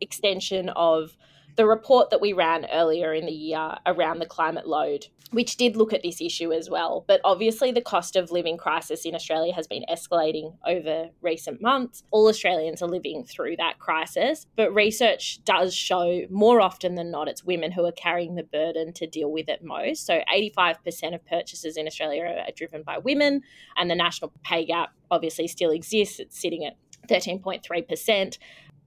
extension 0.00 0.68
of 0.70 1.16
the 1.56 1.66
report 1.66 2.10
that 2.10 2.20
we 2.20 2.32
ran 2.32 2.66
earlier 2.72 3.14
in 3.14 3.26
the 3.26 3.32
year 3.32 3.76
around 3.86 4.18
the 4.18 4.26
climate 4.26 4.66
load, 4.66 5.06
which 5.30 5.56
did 5.56 5.76
look 5.76 5.92
at 5.92 6.02
this 6.02 6.20
issue 6.20 6.52
as 6.52 6.68
well. 6.68 7.04
But 7.06 7.20
obviously, 7.24 7.72
the 7.72 7.80
cost 7.80 8.16
of 8.16 8.30
living 8.30 8.56
crisis 8.56 9.04
in 9.04 9.14
Australia 9.14 9.52
has 9.54 9.66
been 9.66 9.84
escalating 9.90 10.56
over 10.66 11.10
recent 11.20 11.62
months. 11.62 12.02
All 12.10 12.28
Australians 12.28 12.82
are 12.82 12.88
living 12.88 13.24
through 13.24 13.56
that 13.56 13.78
crisis, 13.78 14.46
but 14.56 14.74
research 14.74 15.42
does 15.44 15.74
show 15.74 16.22
more 16.30 16.60
often 16.60 16.94
than 16.94 17.10
not 17.10 17.28
it's 17.28 17.44
women 17.44 17.72
who 17.72 17.84
are 17.84 17.92
carrying 17.92 18.34
the 18.34 18.42
burden 18.42 18.92
to 18.94 19.06
deal 19.06 19.30
with 19.30 19.48
it 19.48 19.62
most. 19.62 20.06
So, 20.06 20.20
85% 20.32 21.14
of 21.14 21.24
purchases 21.26 21.76
in 21.76 21.86
Australia 21.86 22.24
are 22.24 22.52
driven 22.56 22.82
by 22.82 22.98
women, 22.98 23.42
and 23.76 23.90
the 23.90 23.94
national 23.94 24.32
pay 24.42 24.64
gap 24.64 24.92
obviously 25.10 25.46
still 25.46 25.70
exists. 25.70 26.18
It's 26.18 26.40
sitting 26.40 26.64
at 26.64 26.76
13.3%. 27.08 28.38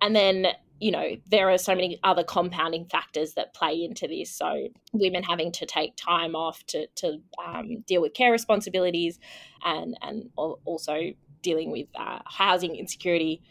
And 0.02 0.16
then 0.16 0.48
you 0.80 0.92
know, 0.92 1.18
there 1.30 1.50
are 1.50 1.58
so 1.58 1.74
many 1.74 2.00
other 2.04 2.24
compounding 2.24 2.86
factors 2.86 3.34
that 3.34 3.54
play 3.54 3.84
into 3.84 4.08
this. 4.08 4.32
So, 4.32 4.68
women 4.94 5.24
having 5.24 5.52
to 5.54 5.66
take 5.66 5.96
time 5.96 6.36
off 6.36 6.64
to, 6.68 6.88
to 6.96 7.20
um, 7.46 7.84
deal 7.88 8.02
with 8.02 8.14
care 8.14 8.32
responsibilities 8.32 9.20
and, 9.64 9.98
and 10.02 10.30
also 10.36 11.12
dealing 11.42 11.72
with 11.72 11.88
uh, 11.96 12.20
housing 12.26 12.76
insecurity 12.76 13.42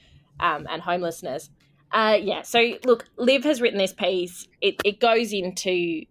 um, 0.40 0.66
and 0.70 0.82
homelessness. 0.82 1.50
Uh, 1.92 2.18
yeah, 2.20 2.42
so 2.42 2.78
look, 2.84 3.06
Liv 3.16 3.44
has 3.44 3.60
written 3.60 3.78
this 3.78 3.92
piece. 3.92 4.48
It, 4.60 4.76
it 4.84 5.00
goes 5.00 5.32
into 5.32 6.02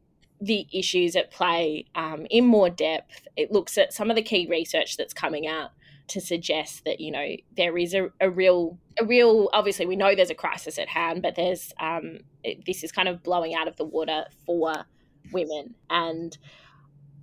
the 0.42 0.68
issues 0.74 1.16
at 1.16 1.32
play 1.32 1.86
um, 1.96 2.26
in 2.30 2.46
more 2.46 2.70
depth. 2.70 3.28
It 3.38 3.52
looks 3.52 3.78
at 3.78 3.94
some 3.94 4.10
of 4.10 4.16
the 4.16 4.22
key 4.22 4.48
research 4.50 4.98
that's 4.98 5.14
coming 5.14 5.48
out 5.48 5.72
to 6.08 6.22
suggest 6.22 6.84
that 6.86 7.00
you 7.00 7.12
know 7.12 7.36
there 7.58 7.78
is 7.78 7.94
a, 7.94 8.10
a 8.22 8.30
real 8.30 8.78
a 9.00 9.06
real 9.06 9.50
obviously 9.54 9.86
we 9.86 9.96
know 9.96 10.16
there's 10.16 10.30
a 10.30 10.36
crisis 10.36 10.78
at 10.78 10.88
hand 10.88 11.22
but 11.22 11.36
there's 11.36 11.74
um 11.80 12.20
it, 12.44 12.66
this 12.66 12.84
is 12.84 12.92
kind 12.92 13.08
of 13.08 13.24
blowing 13.24 13.54
out 13.56 13.68
of 13.68 13.76
the 13.78 13.86
water 13.86 14.26
for 14.46 14.86
women. 15.32 15.76
And 15.90 16.38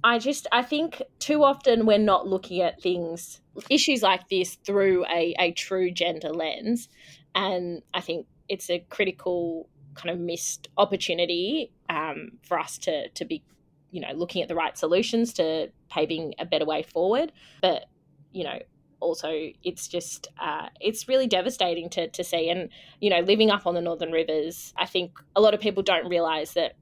i 0.04 0.18
just 0.18 0.48
i 0.50 0.62
think 0.62 1.00
too 1.20 1.44
often 1.44 1.86
we're 1.86 1.96
not 1.96 2.26
looking 2.26 2.60
at 2.60 2.82
things 2.82 3.40
issues 3.70 4.02
like 4.02 4.28
this 4.28 4.56
through 4.66 5.04
a, 5.06 5.34
a 5.38 5.52
true 5.52 5.90
gender 5.90 6.30
lens. 6.30 6.88
And 7.34 7.82
i 7.94 8.00
think 8.00 8.26
it's 8.48 8.68
a 8.68 8.84
critical 8.90 9.68
kind 9.94 10.10
of 10.10 10.18
missed 10.18 10.68
opportunity 10.76 11.70
um, 11.88 12.32
for 12.42 12.58
us 12.58 12.78
to 12.78 13.08
to 13.10 13.24
be 13.24 13.42
you 13.90 14.00
know 14.00 14.12
looking 14.14 14.42
at 14.42 14.48
the 14.48 14.54
right 14.54 14.76
solutions 14.76 15.32
to 15.34 15.70
paving 15.90 16.34
a 16.38 16.44
better 16.44 16.64
way 16.64 16.82
forward. 16.82 17.32
But 17.60 17.86
you 18.32 18.44
know 18.44 18.58
also 19.02 19.50
it's 19.62 19.88
just 19.88 20.28
uh, 20.40 20.68
it's 20.80 21.08
really 21.08 21.26
devastating 21.26 21.90
to, 21.90 22.08
to 22.08 22.24
see. 22.24 22.48
And 22.48 22.70
you 23.00 23.10
know 23.10 23.20
living 23.20 23.50
up 23.50 23.66
on 23.66 23.74
the 23.74 23.80
northern 23.80 24.12
rivers 24.12 24.72
i 24.76 24.86
think 24.86 25.18
a 25.34 25.40
lot 25.40 25.54
of 25.54 25.60
people 25.60 25.82
don't 25.82 26.08
realize 26.08 26.54
that 26.54 26.76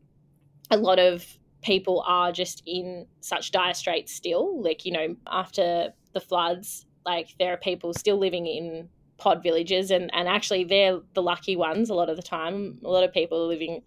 a 0.71 0.77
lot 0.77 0.99
of 0.99 1.25
people 1.63 2.03
are 2.07 2.33
just 2.33 2.63
in 2.67 3.07
such 3.21 3.51
dire 3.51 3.75
straits 3.75 4.15
still. 4.15 4.63
Like 4.63 4.85
you 4.85 4.93
know 4.93 5.17
after 5.27 5.93
the 6.13 6.21
floods 6.21 6.87
like 7.05 7.35
there 7.39 7.53
are 7.53 7.57
people 7.57 7.95
still 7.95 8.19
living 8.19 8.47
in 8.47 8.89
pod 9.17 9.43
villages 9.43 9.91
and, 9.91 10.11
and 10.15 10.29
actually 10.29 10.65
they're 10.65 10.99
the 11.15 11.23
lucky 11.23 11.57
ones 11.57 11.91
a 11.91 11.95
lot 11.95 12.09
of 12.09 12.17
the 12.17 12.23
time. 12.23 12.79
A 12.85 12.89
lot 12.89 13.05
of 13.05 13.13
people 13.13 13.43
are 13.43 13.49
living 13.49 13.83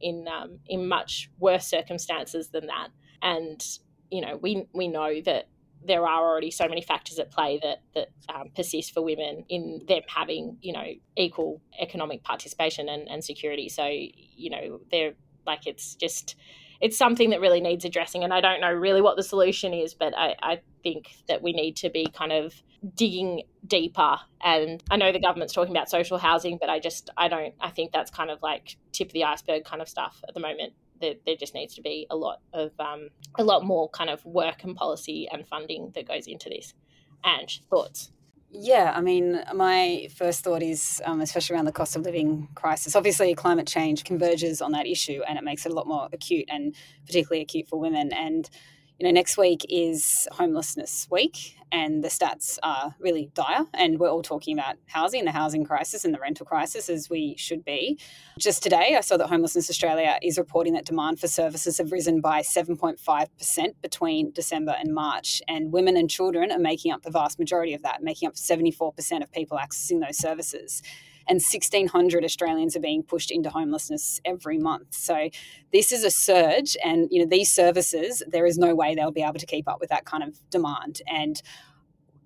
in 0.00 0.26
um, 0.28 0.58
in 0.66 0.88
much 0.88 1.30
worse 1.38 1.66
circumstances 1.66 2.48
than 2.48 2.66
that. 2.66 2.88
And 3.22 3.64
you 4.10 4.20
know 4.20 4.36
we 4.36 4.66
we 4.72 4.88
know 4.88 5.20
that 5.22 5.48
there 5.84 6.06
are 6.06 6.28
already 6.28 6.50
so 6.50 6.68
many 6.68 6.82
factors 6.82 7.18
at 7.18 7.30
play 7.30 7.58
that 7.62 7.82
that 7.94 8.08
um, 8.34 8.48
persist 8.54 8.92
for 8.92 9.02
women 9.02 9.44
in 9.48 9.82
them 9.86 10.02
having 10.08 10.58
you 10.60 10.72
know 10.72 10.86
equal 11.16 11.60
economic 11.78 12.22
participation 12.22 12.88
and, 12.88 13.08
and 13.08 13.24
security. 13.24 13.68
So 13.68 13.86
you 13.86 14.50
know 14.50 14.80
they're 14.90 15.14
like 15.46 15.66
it's 15.66 15.94
just 15.94 16.36
it's 16.80 16.96
something 16.96 17.30
that 17.30 17.40
really 17.40 17.60
needs 17.60 17.84
addressing 17.84 18.22
and 18.22 18.32
i 18.32 18.40
don't 18.40 18.60
know 18.60 18.72
really 18.72 19.00
what 19.00 19.16
the 19.16 19.22
solution 19.22 19.72
is 19.74 19.94
but 19.94 20.16
I, 20.16 20.36
I, 20.42 20.60
think 20.84 21.08
that 21.26 21.42
we 21.42 21.52
need 21.52 21.74
to 21.78 21.90
be 21.90 22.06
kind 22.06 22.30
of 22.30 22.54
digging 22.94 23.42
deeper 23.66 24.16
and 24.40 24.80
i 24.92 24.96
know 24.96 25.10
the 25.10 25.18
government's 25.18 25.52
talking 25.52 25.76
about 25.76 25.90
social 25.90 26.18
housing 26.18 26.56
but 26.60 26.70
i 26.70 26.78
just 26.78 27.10
i 27.16 27.26
don't 27.26 27.52
i 27.60 27.68
think 27.68 27.90
that's 27.90 28.12
kind 28.12 28.30
of 28.30 28.40
like 28.42 28.76
tip 28.92 29.08
of 29.08 29.12
the 29.12 29.24
iceberg 29.24 29.64
kind 29.64 29.82
of 29.82 29.88
stuff 29.88 30.22
at 30.28 30.34
the 30.34 30.40
moment 30.40 30.72
there, 31.00 31.14
there 31.26 31.36
just 31.36 31.54
needs 31.54 31.74
to 31.74 31.82
be 31.82 32.06
a 32.10 32.16
lot 32.16 32.40
of 32.52 32.72
um, 32.78 33.08
a 33.38 33.44
lot 33.44 33.64
more 33.64 33.88
kind 33.90 34.10
of 34.10 34.24
work 34.24 34.64
and 34.64 34.76
policy 34.76 35.28
and 35.30 35.46
funding 35.46 35.92
that 35.94 36.06
goes 36.06 36.26
into 36.26 36.48
this. 36.48 36.74
And 37.24 37.50
thoughts? 37.70 38.12
Yeah, 38.50 38.94
I 38.96 39.02
mean, 39.02 39.42
my 39.54 40.08
first 40.16 40.42
thought 40.42 40.62
is, 40.62 41.02
um, 41.04 41.20
especially 41.20 41.54
around 41.54 41.66
the 41.66 41.72
cost 41.72 41.96
of 41.96 42.02
living 42.02 42.48
crisis, 42.54 42.96
obviously 42.96 43.34
climate 43.34 43.66
change 43.66 44.04
converges 44.04 44.62
on 44.62 44.72
that 44.72 44.86
issue 44.86 45.20
and 45.28 45.36
it 45.36 45.44
makes 45.44 45.66
it 45.66 45.72
a 45.72 45.74
lot 45.74 45.86
more 45.86 46.08
acute 46.12 46.46
and 46.48 46.74
particularly 47.04 47.42
acute 47.42 47.68
for 47.68 47.78
women. 47.78 48.10
And 48.12 48.48
you 48.98 49.06
know, 49.06 49.12
next 49.12 49.38
week 49.38 49.64
is 49.68 50.26
homelessness 50.32 51.06
week, 51.08 51.56
and 51.70 52.02
the 52.02 52.08
stats 52.08 52.58
are 52.64 52.96
really 52.98 53.30
dire. 53.32 53.64
And 53.74 54.00
we're 54.00 54.10
all 54.10 54.22
talking 54.22 54.58
about 54.58 54.74
housing, 54.86 55.24
the 55.24 55.30
housing 55.30 55.64
crisis, 55.64 56.04
and 56.04 56.12
the 56.12 56.18
rental 56.18 56.44
crisis, 56.44 56.88
as 56.88 57.08
we 57.08 57.36
should 57.36 57.64
be. 57.64 57.96
Just 58.38 58.60
today, 58.60 58.96
I 58.98 59.00
saw 59.00 59.16
that 59.16 59.28
Homelessness 59.28 59.70
Australia 59.70 60.18
is 60.20 60.36
reporting 60.36 60.72
that 60.72 60.84
demand 60.84 61.20
for 61.20 61.28
services 61.28 61.78
have 61.78 61.92
risen 61.92 62.20
by 62.20 62.40
7.5% 62.40 63.68
between 63.82 64.32
December 64.32 64.74
and 64.76 64.92
March, 64.92 65.42
and 65.46 65.72
women 65.72 65.96
and 65.96 66.10
children 66.10 66.50
are 66.50 66.58
making 66.58 66.90
up 66.90 67.02
the 67.02 67.10
vast 67.12 67.38
majority 67.38 67.74
of 67.74 67.82
that, 67.82 68.02
making 68.02 68.26
up 68.26 68.34
74% 68.34 69.22
of 69.22 69.30
people 69.30 69.58
accessing 69.58 70.04
those 70.04 70.18
services 70.18 70.82
and 71.28 71.36
1,600 71.36 72.24
Australians 72.24 72.76
are 72.76 72.80
being 72.80 73.02
pushed 73.02 73.30
into 73.30 73.50
homelessness 73.50 74.20
every 74.24 74.58
month. 74.58 74.94
So 74.94 75.28
this 75.72 75.92
is 75.92 76.04
a 76.04 76.10
surge, 76.10 76.76
and 76.84 77.08
you 77.10 77.22
know 77.22 77.28
these 77.28 77.52
services, 77.52 78.22
there 78.26 78.46
is 78.46 78.58
no 78.58 78.74
way 78.74 78.94
they'll 78.94 79.10
be 79.10 79.22
able 79.22 79.34
to 79.34 79.46
keep 79.46 79.68
up 79.68 79.80
with 79.80 79.90
that 79.90 80.04
kind 80.04 80.22
of 80.22 80.38
demand. 80.50 81.02
And 81.06 81.40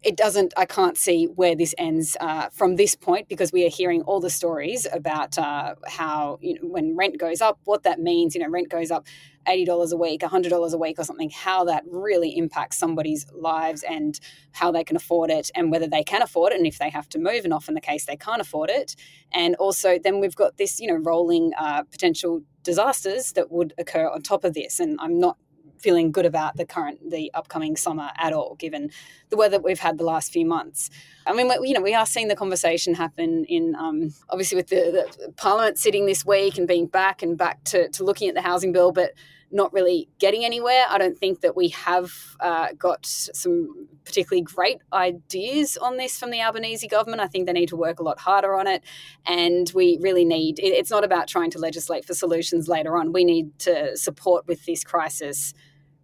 it 0.03 0.17
doesn't 0.17 0.53
i 0.57 0.65
can't 0.65 0.97
see 0.97 1.27
where 1.27 1.55
this 1.55 1.75
ends 1.79 2.17
uh, 2.21 2.49
from 2.51 2.77
this 2.77 2.95
point 2.95 3.29
because 3.29 3.53
we 3.53 3.65
are 3.67 3.71
hearing 3.71 4.03
all 4.03 4.21
the 4.21 4.31
stories 4.31 4.87
about 4.93 5.39
uh, 5.39 5.75
how 5.89 6.39
you 6.41 6.55
know 6.55 6.61
when 6.63 6.97
rent 6.97 7.19
goes 7.19 7.41
up 7.41 7.59
what 7.65 7.83
that 7.83 8.01
means 8.01 8.35
you 8.35 8.41
know 8.41 8.49
rent 8.49 8.69
goes 8.69 8.91
up 8.91 9.07
$80 9.47 9.93
a 9.93 9.97
week 9.97 10.21
$100 10.21 10.73
a 10.73 10.79
week 10.79 10.99
or 10.99 11.05
something 11.05 11.31
how 11.31 11.65
that 11.65 11.85
really 11.87 12.37
impacts 12.37 12.79
somebody's 12.79 13.27
lives 13.33 13.83
and 13.83 14.21
how 14.53 14.71
they 14.71 14.85
can 14.85 14.97
afford 14.97 15.31
it 15.31 15.51
and 15.55 15.71
whether 15.71 15.87
they 15.87 16.05
can 16.05 16.23
afford 16.23 16.53
it 16.53 16.59
and 16.59 16.67
if 16.67 16.79
they 16.79 16.91
have 16.91 17.09
to 17.11 17.19
move 17.19 17.45
and 17.45 17.53
often 17.53 17.75
the 17.75 17.81
case 17.81 18.07
they 18.07 18.17
can't 18.17 18.41
afford 18.41 18.71
it. 18.71 18.95
And 19.33 19.55
also 19.57 19.99
then 19.99 20.21
we've 20.21 20.37
got 20.37 20.59
this 20.59 20.81
you 20.81 20.87
know 20.87 20.97
rolling 20.97 21.53
uh, 21.59 21.83
potential 21.85 22.43
disasters 22.63 23.33
that 23.33 23.51
would 23.51 23.75
occur 23.79 24.09
on 24.09 24.23
top 24.23 24.45
of 24.45 24.55
this. 24.55 24.79
And 24.79 24.99
i'm 25.01 25.19
not 25.19 25.37
feeling 25.83 26.13
good 26.13 26.27
about 26.27 26.57
the 26.57 26.65
current, 26.65 27.11
the 27.11 27.31
upcoming 27.35 27.77
summer 27.77 28.11
at 28.17 28.33
all, 28.33 28.55
given 28.57 28.91
the 29.31 29.37
weather 29.37 29.59
we've 29.59 29.81
had 29.81 29.99
the 29.99 30.05
last 30.05 30.33
few 30.33 30.47
months. 30.47 30.91
I 31.27 31.33
mean, 31.33 31.51
you 31.63 31.75
know, 31.75 31.81
we 31.81 31.95
are 31.95 32.07
seeing 32.07 32.29
the 32.29 32.37
conversation 32.37 32.95
happen 32.95 33.45
in 33.47 33.75
um, 33.75 34.15
obviously 34.29 34.57
with 34.57 34.69
the, 34.69 35.07
the, 35.19 35.33
Parliament 35.33 35.79
sitting 35.79 36.07
this 36.07 36.25
week 36.25 36.59
and 36.59 36.69
being 36.69 36.87
back 36.87 37.23
and 37.23 37.37
back 37.37 37.65
to, 37.65 37.89
to 37.91 38.05
looking 38.05 38.29
at 38.29 38.35
the 38.35 38.43
housing 38.43 38.73
bill, 38.73 38.93
but 38.93 39.13
not 39.53 39.73
really 39.73 40.09
getting 40.19 40.45
anywhere. 40.45 40.85
I 40.89 40.99
don't 40.99 41.17
think 41.17 41.43
that 41.43 41.55
we 41.55 41.69
have 41.69 42.11
uh, 42.41 42.69
got 42.79 43.05
some 43.05 43.89
particularly 44.05 44.43
great 44.43 44.79
ideas 44.93 45.77
on 45.77 45.99
this 45.99 46.19
from 46.19 46.31
the 46.31 46.41
Albanese 46.41 46.89
government. 46.89 47.21
I 47.21 47.27
think 47.27 47.47
they 47.47 47.53
need 47.53 47.69
to 47.69 47.77
work 47.77 48.01
a 48.01 48.03
lot 48.03 48.19
harder 48.19 48.55
on 48.55 48.67
it. 48.67 48.83
And 49.27 49.71
we 49.75 49.99
really 50.01 50.25
need, 50.25 50.59
it's 50.59 50.91
not 50.91 51.05
about 51.05 51.29
trying 51.29 51.51
to 51.51 51.59
legislate 51.59 52.05
for 52.05 52.15
solutions 52.15 52.67
later 52.67 52.97
on. 52.97 53.13
We 53.13 53.25
need 53.25 53.59
to 53.61 53.97
support 53.97 54.47
with 54.47 54.65
this 54.65 54.83
crisis 54.83 55.53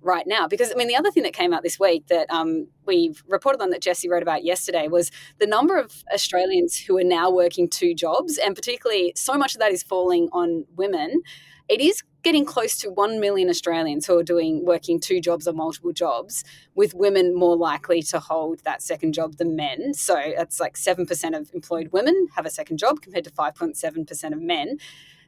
right 0.08 0.26
now. 0.26 0.48
Because, 0.48 0.72
I 0.72 0.74
mean, 0.74 0.88
the 0.88 0.96
other 0.96 1.10
thing 1.10 1.22
that 1.22 1.34
came 1.34 1.52
out 1.52 1.62
this 1.62 1.78
week 1.78 2.08
that 2.08 2.28
um, 2.30 2.66
we 2.86 3.14
reported 3.28 3.62
on 3.62 3.70
that 3.70 3.82
Jesse 3.82 4.08
wrote 4.08 4.22
about 4.22 4.42
yesterday 4.42 4.88
was 4.88 5.12
the 5.38 5.46
number 5.46 5.78
of 5.78 6.02
Australians 6.12 6.76
who 6.76 6.98
are 6.98 7.04
now 7.04 7.30
working 7.30 7.68
two 7.68 7.94
jobs, 7.94 8.38
and 8.38 8.56
particularly 8.56 9.12
so 9.14 9.34
much 9.34 9.54
of 9.54 9.60
that 9.60 9.70
is 9.70 9.82
falling 9.82 10.28
on 10.32 10.64
women. 10.74 11.22
It 11.68 11.82
is 11.82 12.02
getting 12.22 12.46
close 12.46 12.78
to 12.78 12.90
1 12.90 13.20
million 13.20 13.48
Australians 13.48 14.06
who 14.06 14.18
are 14.18 14.22
doing 14.22 14.64
working 14.64 14.98
two 14.98 15.20
jobs 15.20 15.46
or 15.46 15.52
multiple 15.52 15.92
jobs, 15.92 16.42
with 16.74 16.94
women 16.94 17.34
more 17.34 17.56
likely 17.56 18.02
to 18.02 18.18
hold 18.18 18.60
that 18.64 18.82
second 18.82 19.12
job 19.12 19.36
than 19.36 19.54
men. 19.54 19.94
So 19.94 20.14
that's 20.36 20.58
like 20.58 20.74
7% 20.74 21.38
of 21.38 21.50
employed 21.54 21.90
women 21.92 22.28
have 22.34 22.46
a 22.46 22.50
second 22.50 22.78
job 22.78 23.02
compared 23.02 23.24
to 23.24 23.30
5.7% 23.30 24.32
of 24.32 24.40
men. 24.40 24.78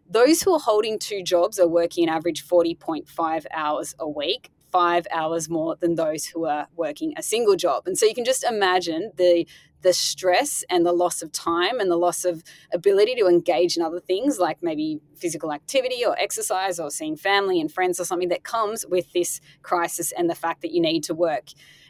Those 0.09 0.43
who 0.43 0.53
are 0.55 0.59
holding 0.61 0.99
two 0.99 1.23
jobs 1.23 1.59
are 1.59 1.69
working 1.69 2.09
an 2.09 2.15
average 2.15 2.45
40.5 2.45 3.47
hours 3.53 3.95
a 3.99 4.09
week 4.09 4.51
five 4.71 5.07
hours 5.11 5.49
more 5.49 5.77
than 5.77 5.95
those 5.95 6.27
who 6.27 6.47
are 6.47 6.69
working 6.77 7.13
a 7.17 7.23
single 7.23 7.57
job. 7.57 7.85
And 7.87 7.97
so 7.97 8.07
you 8.07 8.15
can 8.15 8.25
just 8.25 8.45
imagine 8.45 9.13
the 9.17 9.47
the 9.83 9.93
stress 9.93 10.63
and 10.69 10.85
the 10.85 10.93
loss 10.93 11.23
of 11.23 11.33
time 11.33 11.81
and 11.81 11.91
the 11.91 11.97
loss 11.97 12.25
of 12.25 12.43
ability 12.73 13.15
to 13.15 13.27
engage 13.27 13.77
in 13.77 13.83
other 13.83 14.01
things 14.01 14.39
like 14.39 14.59
maybe 14.63 15.01
physical 15.17 15.53
activity 15.53 16.05
or 16.05 16.19
exercise 16.19 16.79
or 16.79 16.91
seeing 16.91 17.17
family 17.17 17.61
and 17.61 17.73
friends 17.73 17.99
or 17.99 18.05
something 18.05 18.29
that 18.29 18.45
comes 18.45 18.85
with 18.87 19.11
this 19.13 19.41
crisis 19.63 20.13
and 20.13 20.29
the 20.29 20.35
fact 20.35 20.63
that 20.63 20.73
you 20.73 20.81
need 20.81 21.03
to 21.05 21.15
work 21.15 21.49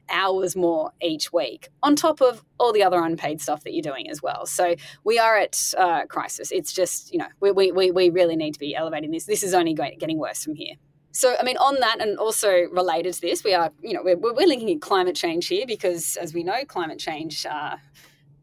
hours 0.08 0.56
more 0.56 0.92
each 1.02 1.32
week 1.32 1.68
on 1.82 1.94
top 1.94 2.20
of 2.20 2.44
all 2.58 2.72
the 2.72 2.82
other 2.82 3.00
unpaid 3.00 3.40
stuff 3.40 3.62
that 3.64 3.72
you're 3.72 3.82
doing 3.82 4.10
as 4.10 4.22
well. 4.22 4.46
So 4.46 4.75
we 5.04 5.18
are 5.18 5.37
at 5.37 5.75
uh, 5.76 6.06
crisis. 6.06 6.50
It's 6.52 6.72
just 6.72 7.12
you 7.12 7.18
know 7.18 7.28
we, 7.40 7.70
we, 7.70 7.90
we 7.90 8.10
really 8.10 8.37
need 8.37 8.52
to 8.52 8.60
be 8.60 8.75
elevating 8.75 9.10
this. 9.10 9.25
This 9.25 9.42
is 9.42 9.54
only 9.54 9.75
getting 9.75 10.18
worse 10.18 10.44
from 10.44 10.54
here 10.54 10.75
so, 11.12 11.35
I 11.38 11.43
mean, 11.43 11.57
on 11.57 11.81
that, 11.81 12.00
and 12.00 12.19
also 12.19 12.69
related 12.71 13.14
to 13.14 13.21
this, 13.21 13.43
we 13.43 13.52
are, 13.52 13.73
you 13.83 13.95
know, 13.95 14.02
we're, 14.05 14.17
we're 14.17 14.47
linking 14.47 14.79
climate 14.79 15.17
change 15.17 15.49
here 15.49 15.67
because, 15.67 16.17
as 16.17 16.33
we 16.33 16.45
know, 16.45 16.64
climate 16.64 17.00
change 17.00 17.45
uh, 17.47 17.76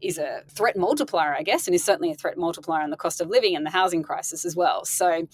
is 0.02 0.18
a 0.18 0.42
threat 0.48 0.76
multiplier, 0.76 1.34
I 1.34 1.42
guess, 1.42 1.66
and 1.66 1.74
is 1.74 1.82
certainly 1.82 2.10
a 2.10 2.14
threat 2.14 2.36
multiplier 2.36 2.82
on 2.82 2.90
the 2.90 2.96
cost 2.96 3.20
of 3.20 3.28
living 3.28 3.56
and 3.56 3.64
the 3.64 3.70
housing 3.70 4.02
crisis 4.02 4.44
as 4.44 4.54
well. 4.54 4.84
So, 4.84 5.26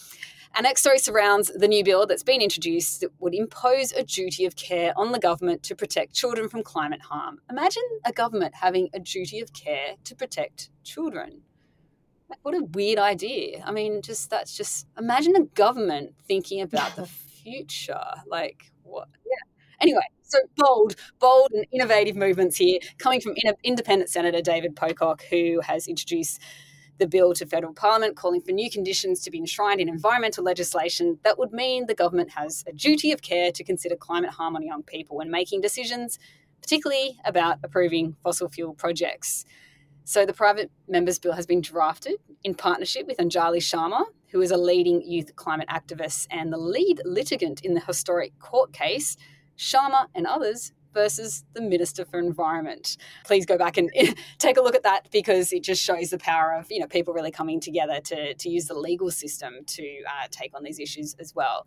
our 0.55 0.63
next 0.63 0.83
story 0.83 1.01
surrounds 1.01 1.51
the 1.53 1.67
new 1.67 1.83
bill 1.83 2.07
that's 2.07 2.23
been 2.23 2.41
introduced 2.41 3.01
that 3.01 3.11
would 3.19 3.35
impose 3.35 3.91
a 3.91 4.05
duty 4.05 4.45
of 4.45 4.55
care 4.55 4.93
on 4.97 5.11
the 5.11 5.19
government 5.19 5.65
to 5.65 5.75
protect 5.75 6.15
children 6.15 6.49
from 6.49 6.63
climate 6.63 7.03
harm. 7.03 7.41
Imagine 7.51 7.83
a 8.05 8.13
government 8.13 8.55
having 8.55 8.89
a 8.95 9.01
duty 9.01 9.41
of 9.41 9.53
care 9.53 9.97
to 10.05 10.15
protect 10.15 10.71
children. 10.85 11.41
What 12.43 12.55
a 12.55 12.63
weird 12.63 13.01
idea. 13.01 13.65
I 13.67 13.73
mean, 13.73 14.01
just 14.01 14.31
that's 14.31 14.57
just 14.57 14.87
imagine 14.97 15.35
a 15.35 15.45
government 15.45 16.15
thinking 16.29 16.61
about 16.61 16.95
the 16.95 17.09
future. 17.45 18.05
Like, 18.27 18.73
what? 18.83 19.09
Yeah. 19.25 19.53
Anyway, 19.81 20.07
so 20.23 20.39
bold, 20.57 20.97
bold 21.21 21.51
and 21.53 21.67
innovative 21.71 22.17
movements 22.17 22.57
here 22.57 22.79
coming 22.99 23.21
from 23.21 23.35
independent 23.63 24.11
Senator 24.11 24.41
David 24.41 24.75
Pocock, 24.75 25.23
who 25.31 25.61
has 25.61 25.87
introduced 25.87 26.41
the 26.99 27.07
bill 27.07 27.35
to 27.35 27.45
federal 27.45 27.75
parliament 27.75 28.17
calling 28.17 28.41
for 28.41 28.53
new 28.53 28.71
conditions 28.71 29.21
to 29.21 29.31
be 29.31 29.39
enshrined 29.39 29.81
in 29.81 29.89
environmental 29.89 30.45
legislation 30.45 31.19
that 31.25 31.39
would 31.39 31.53
mean 31.53 31.87
the 31.87 31.95
government 31.95 32.31
has 32.31 32.65
a 32.67 32.73
duty 32.73 33.11
of 33.13 33.21
care 33.21 33.51
to 33.51 33.65
consider 33.65 33.97
climate 33.97 34.31
harm 34.31 34.55
on 34.55 34.63
young 34.63 34.83
people 34.83 35.17
when 35.17 35.31
making 35.31 35.61
decisions, 35.61 36.19
particularly 36.63 37.19
about 37.25 37.59
approving 37.65 38.17
fossil 38.23 38.49
fuel 38.49 38.75
projects. 38.75 39.45
So 40.05 40.27
the 40.27 40.35
private 40.35 40.71
members 40.87 41.19
bill 41.19 41.33
has 41.33 41.47
been 41.47 41.63
drafted 41.63 42.17
in 42.43 42.55
partnership 42.55 43.07
with 43.07 43.17
Anjali 43.17 43.59
Sharma, 43.59 44.05
who 44.29 44.43
is 44.43 44.51
a 44.51 44.57
leading 44.57 45.01
youth 45.01 45.35
climate 45.35 45.69
activist 45.71 46.27
and 46.31 46.53
the 46.53 46.59
lead 46.59 47.01
litigant 47.07 47.63
in 47.63 47.73
the 47.73 47.81
historic 47.81 48.39
court 48.39 48.75
case, 48.75 49.17
Sharma 49.57 50.09
and 50.15 50.27
others 50.27 50.73
versus 50.93 51.45
the 51.55 51.63
Minister 51.63 52.05
for 52.05 52.19
Environment. 52.19 52.97
Please 53.25 53.47
go 53.47 53.57
back 53.57 53.79
and 53.79 53.91
take 54.39 54.59
a 54.59 54.61
look 54.61 54.75
at 54.75 54.85
that 54.85 55.11
because 55.11 55.53
it 55.53 55.63
just 55.63 55.83
shows 55.83 56.11
the 56.11 56.19
power 56.19 56.55
of 56.55 56.71
you 56.71 56.81
know 56.81 56.87
people 56.87 57.15
really 57.15 57.33
coming 57.33 57.59
together 57.59 58.01
to, 58.01 58.35
to 58.35 58.49
use 58.49 58.67
the 58.67 58.75
legal 58.75 59.11
system 59.11 59.65
to 59.67 59.83
uh, 59.83 60.29
take 60.31 60.55
on 60.55 60.63
these 60.63 60.79
issues 60.79 61.15
as 61.19 61.35
well. 61.35 61.67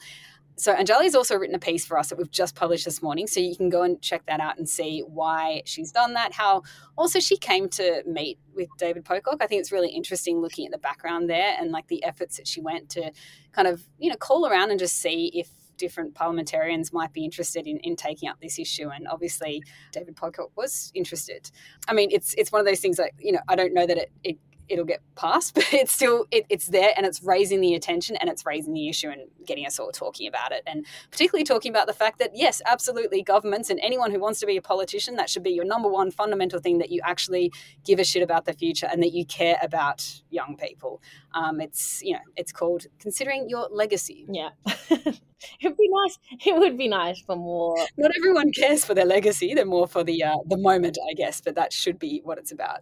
So 0.57 0.73
Anjali's 0.73 1.13
also 1.13 1.35
written 1.35 1.55
a 1.55 1.59
piece 1.59 1.85
for 1.85 1.99
us 1.99 2.09
that 2.09 2.17
we've 2.17 2.31
just 2.31 2.55
published 2.55 2.85
this 2.85 3.01
morning, 3.01 3.27
so 3.27 3.39
you 3.39 3.55
can 3.55 3.69
go 3.69 3.83
and 3.83 4.01
check 4.01 4.25
that 4.25 4.39
out 4.39 4.57
and 4.57 4.67
see 4.67 5.01
why 5.01 5.61
she's 5.65 5.91
done 5.91 6.13
that. 6.13 6.33
How 6.33 6.63
also 6.97 7.19
she 7.19 7.37
came 7.37 7.69
to 7.69 8.03
meet 8.07 8.39
with 8.55 8.69
David 8.79 9.05
Pocock. 9.05 9.37
I 9.39 9.47
think 9.47 9.61
it's 9.61 9.71
really 9.71 9.89
interesting 9.89 10.41
looking 10.41 10.65
at 10.65 10.71
the 10.71 10.79
background 10.79 11.29
there 11.29 11.55
and 11.59 11.71
like 11.71 11.87
the 11.87 12.03
efforts 12.03 12.37
that 12.37 12.47
she 12.47 12.59
went 12.59 12.89
to 12.91 13.11
kind 13.51 13.67
of 13.67 13.87
you 13.99 14.09
know 14.09 14.15
call 14.15 14.47
around 14.47 14.71
and 14.71 14.79
just 14.79 14.97
see 14.97 15.31
if 15.33 15.49
different 15.77 16.15
parliamentarians 16.15 16.91
might 16.91 17.13
be 17.13 17.23
interested 17.23 17.67
in, 17.67 17.77
in 17.77 17.95
taking 17.95 18.27
up 18.27 18.39
this 18.41 18.57
issue. 18.59 18.89
And 18.89 19.07
obviously, 19.07 19.63
David 19.91 20.15
Pocock 20.15 20.49
was 20.55 20.91
interested. 20.95 21.51
I 21.87 21.93
mean, 21.93 22.09
it's 22.11 22.33
it's 22.35 22.51
one 22.51 22.59
of 22.59 22.65
those 22.65 22.79
things 22.79 22.97
that 22.97 23.11
you 23.19 23.31
know 23.31 23.41
I 23.47 23.55
don't 23.55 23.73
know 23.73 23.85
that 23.85 23.97
it, 23.97 24.11
it 24.23 24.37
it'll 24.69 24.85
get 24.85 25.01
passed, 25.15 25.53
but 25.55 25.71
it's 25.73 25.91
still 25.91 26.25
it, 26.31 26.45
it's 26.49 26.67
there 26.67 26.93
and 26.95 27.05
it's 27.05 27.23
raising 27.23 27.61
the 27.61 27.75
attention 27.75 28.15
and 28.17 28.29
it's 28.29 28.45
raising 28.45 28.73
the 28.73 28.89
issue 28.89 29.09
and 29.09 29.21
getting 29.45 29.65
us 29.65 29.79
all 29.79 29.91
talking 29.91 30.27
about 30.27 30.51
it, 30.51 30.63
and 30.65 30.85
particularly 31.11 31.43
talking 31.43 31.71
about 31.71 31.87
the 31.87 31.93
fact 31.93 32.19
that 32.19 32.31
yes, 32.33 32.61
absolutely, 32.65 33.21
governments 33.23 33.69
and 33.69 33.79
anyone 33.81 34.11
who 34.11 34.19
wants 34.19 34.39
to 34.39 34.45
be 34.45 34.57
a 34.57 34.61
politician, 34.61 35.15
that 35.15 35.29
should 35.29 35.43
be 35.43 35.51
your 35.51 35.65
number 35.65 35.89
one 35.89 36.11
fundamental 36.11 36.59
thing 36.59 36.77
that 36.79 36.91
you 36.91 37.01
actually 37.03 37.51
give 37.85 37.99
a 37.99 38.03
shit 38.03 38.23
about 38.23 38.45
the 38.45 38.53
future 38.53 38.87
and 38.91 39.01
that 39.03 39.13
you 39.13 39.25
care 39.25 39.57
about 39.61 40.21
young 40.29 40.57
people. 40.57 41.01
Um, 41.33 41.61
it's 41.61 42.01
you 42.03 42.13
know 42.13 42.19
it's 42.35 42.51
called 42.51 42.85
considering 42.99 43.49
your 43.49 43.67
legacy. 43.71 44.25
Yeah. 44.29 44.49
it 44.89 45.19
would 45.63 45.77
be 45.77 45.89
nice. 45.89 46.19
It 46.45 46.55
would 46.55 46.77
be 46.77 46.87
nice 46.87 47.21
for 47.21 47.35
more. 47.35 47.75
Not 47.97 48.11
everyone 48.17 48.51
cares 48.51 48.83
for 48.83 48.93
their 48.93 49.05
legacy; 49.05 49.53
they're 49.53 49.65
more 49.65 49.87
for 49.87 50.03
the 50.03 50.23
uh, 50.23 50.37
the 50.45 50.57
moment, 50.57 50.97
I 51.09 51.13
guess. 51.13 51.41
But 51.41 51.55
that 51.55 51.73
should 51.73 51.99
be 51.99 52.21
what 52.23 52.37
it's 52.37 52.51
about 52.51 52.81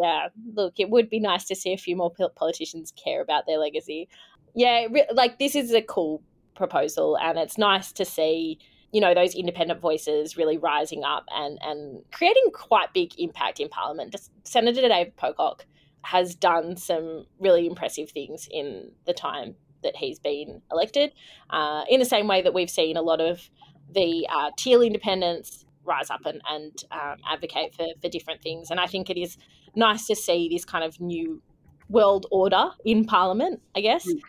yeah, 0.00 0.28
look, 0.54 0.74
it 0.78 0.88
would 0.88 1.10
be 1.10 1.20
nice 1.20 1.44
to 1.46 1.54
see 1.54 1.72
a 1.72 1.76
few 1.76 1.94
more 1.94 2.10
politicians 2.34 2.92
care 2.92 3.20
about 3.20 3.46
their 3.46 3.58
legacy. 3.58 4.08
Yeah, 4.54 4.86
like 5.12 5.38
this 5.38 5.54
is 5.54 5.72
a 5.72 5.82
cool 5.82 6.22
proposal, 6.54 7.18
and 7.18 7.38
it's 7.38 7.58
nice 7.58 7.92
to 7.92 8.04
see 8.04 8.58
you 8.92 9.00
know 9.00 9.14
those 9.14 9.34
independent 9.34 9.80
voices 9.80 10.36
really 10.36 10.56
rising 10.56 11.04
up 11.04 11.24
and 11.30 11.58
and 11.62 12.02
creating 12.12 12.50
quite 12.52 12.92
big 12.94 13.12
impact 13.18 13.60
in 13.60 13.68
Parliament. 13.68 14.16
Senator 14.44 14.80
David 14.80 15.16
Pocock 15.16 15.66
has 16.02 16.34
done 16.34 16.76
some 16.76 17.26
really 17.38 17.66
impressive 17.66 18.10
things 18.10 18.48
in 18.50 18.90
the 19.04 19.12
time 19.12 19.54
that 19.82 19.96
he's 19.96 20.18
been 20.18 20.62
elected. 20.72 21.12
Uh, 21.50 21.84
in 21.90 22.00
the 22.00 22.06
same 22.06 22.26
way 22.26 22.40
that 22.40 22.54
we've 22.54 22.70
seen 22.70 22.96
a 22.96 23.02
lot 23.02 23.20
of 23.20 23.50
the 23.92 24.26
uh, 24.32 24.50
teal 24.56 24.80
independents 24.80 25.66
rise 25.84 26.10
up 26.10 26.24
and, 26.26 26.40
and 26.48 26.84
um, 26.90 27.16
advocate 27.28 27.74
for, 27.74 27.86
for 28.00 28.08
different 28.08 28.42
things. 28.42 28.70
And 28.70 28.80
I 28.80 28.86
think 28.86 29.10
it 29.10 29.16
is 29.16 29.36
nice 29.74 30.06
to 30.06 30.16
see 30.16 30.48
this 30.48 30.64
kind 30.64 30.84
of 30.84 31.00
new 31.00 31.42
world 31.88 32.26
order 32.30 32.70
in 32.84 33.04
Parliament, 33.04 33.60
I 33.74 33.80
guess. 33.80 34.06
Mm. 34.06 34.20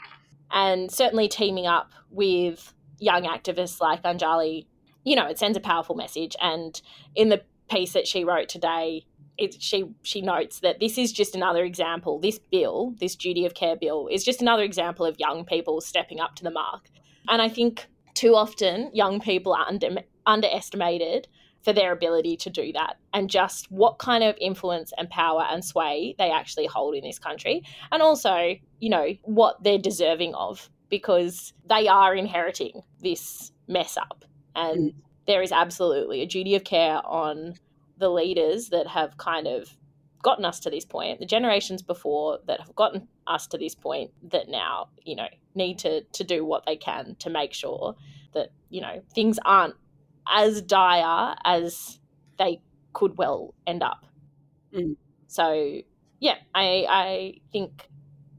And 0.52 0.92
certainly 0.92 1.28
teaming 1.28 1.68
up 1.68 1.92
with 2.10 2.74
young 3.00 3.24
activists 3.24 3.80
like 3.80 4.04
Anjali, 4.04 4.66
you 5.04 5.16
know, 5.16 5.28
it 5.28 5.40
sends 5.40 5.58
a 5.58 5.62
powerful 5.62 5.96
message. 5.96 6.36
And 6.42 6.80
in 7.16 7.30
the 7.30 7.42
piece 7.70 7.94
that 7.94 8.08
she 8.08 8.24
wrote 8.24 8.50
today, 8.50 9.06
it, 9.38 9.62
she 9.62 9.86
she 10.04 10.22
notes 10.22 10.60
that 10.60 10.80
this 10.80 10.98
is 10.98 11.12
just 11.12 11.36
another 11.36 11.64
example. 11.64 12.20
This 12.20 12.38
bill, 12.38 12.94
this 13.00 13.16
duty 13.16 13.46
of 13.46 13.54
care 13.54 13.76
bill, 13.76 14.08
is 14.12 14.24
just 14.24 14.42
another 14.42 14.64
example 14.64 15.06
of 15.06 15.20
young 15.20 15.46
people 15.46 15.82
stepping 15.82 16.20
up 16.20 16.36
to 16.36 16.44
the 16.44 16.52
mark. 16.52 16.90
And 17.28 17.42
I 17.42 17.50
think 17.50 17.88
too 18.14 18.36
often 18.36 18.92
young 18.94 19.20
people 19.20 19.54
are 19.54 19.66
under, 19.68 20.04
underestimated 20.26 21.28
for 21.64 21.74
their 21.74 21.92
ability 21.92 22.36
to 22.36 22.50
do 22.50 22.72
that 22.72 22.98
and 23.14 23.30
just 23.30 23.72
what 23.72 24.00
kind 24.00 24.24
of 24.24 24.36
influence 24.40 24.92
and 24.98 25.10
power 25.10 25.46
and 25.50 25.64
sway 25.64 26.16
they 26.18 26.32
actually 26.32 26.66
hold 26.66 26.96
in 26.96 27.04
this 27.04 27.20
country 27.20 27.64
and 27.92 28.02
also 28.02 28.56
you 28.80 28.90
know 28.90 29.08
what 29.24 29.62
they're 29.64 29.78
deserving 29.78 30.34
of 30.36 30.70
because 30.90 31.54
they 31.70 31.88
are 31.88 32.16
inheriting 32.16 32.82
this 33.02 33.52
mess 33.68 33.98
up 33.98 34.26
and 34.56 34.92
mm. 34.92 34.96
there 35.28 35.42
is 35.42 35.52
absolutely 35.52 36.22
a 36.22 36.26
duty 36.26 36.56
of 36.56 36.64
care 36.64 37.00
on 37.06 37.54
the 37.98 38.10
leaders 38.10 38.70
that 38.70 38.88
have 38.88 39.18
kind 39.18 39.48
of 39.48 39.78
gotten 40.22 40.46
us 40.46 40.60
to 40.62 40.70
this 40.70 40.86
point, 40.86 41.20
the 41.20 41.26
generations 41.26 41.82
before 41.82 42.40
that 42.46 42.60
have 42.60 42.76
gotten 42.76 43.08
us 43.28 43.48
to 43.48 43.58
this 43.58 43.76
point 43.76 44.12
that 44.30 44.50
now, 44.50 44.90
you 45.04 45.16
know, 45.16 45.28
need 45.56 45.80
to 45.80 46.02
to 46.02 46.24
do 46.24 46.46
what 46.46 46.66
they 46.66 46.76
can 46.76 47.16
to 47.20 47.30
make 47.30 47.54
sure 47.54 47.96
that, 48.34 48.50
you 48.70 48.82
know, 48.82 49.02
things 49.14 49.40
aren't 49.46 49.76
as 50.28 50.62
dire 50.62 51.36
as 51.46 52.00
they 52.38 52.62
could 52.94 53.18
well 53.18 53.54
end 53.66 53.84
up. 53.84 54.06
Mm. 54.76 54.96
So 55.28 55.82
yeah, 56.20 56.36
I 56.54 56.86
I 56.90 57.34
think 57.52 57.88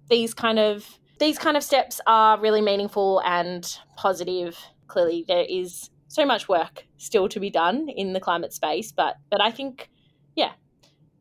these 0.08 0.34
kind 0.34 0.58
of 0.58 0.86
these 1.18 1.38
kind 1.38 1.56
of 1.56 1.62
steps 1.62 2.00
are 2.06 2.40
really 2.40 2.60
meaningful 2.60 3.20
and 3.24 3.78
positive. 3.96 4.58
Clearly 4.88 5.24
there 5.26 5.46
is 5.48 5.90
so 6.08 6.26
much 6.26 6.48
work 6.48 6.86
still 6.98 7.28
to 7.28 7.40
be 7.40 7.48
done 7.48 7.88
in 7.88 8.12
the 8.12 8.20
climate 8.20 8.52
space, 8.52 8.92
but 8.92 9.16
but 9.30 9.40
I 9.40 9.50
think, 9.50 9.88
yeah, 10.36 10.52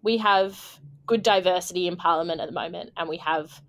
we 0.03 0.18
have 0.18 0.80
good 1.06 1.24
diversity 1.24 1.88
in 1.88 1.96
Parliament 1.96 2.41
at 2.41 2.48
the 2.48 2.53
moment, 2.53 2.91
and 2.98 3.08
we 3.08 3.18
have 3.18 3.62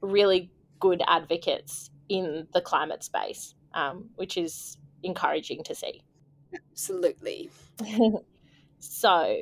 really 0.00 0.50
good 0.80 1.02
advocates 1.06 1.90
in 2.08 2.46
the 2.52 2.60
climate 2.60 3.02
space, 3.02 3.54
um, 3.74 4.10
which 4.16 4.36
is 4.36 4.76
encouraging 5.02 5.64
to 5.64 5.74
see. 5.74 6.02
Absolutely. 6.54 7.50
so 8.78 9.36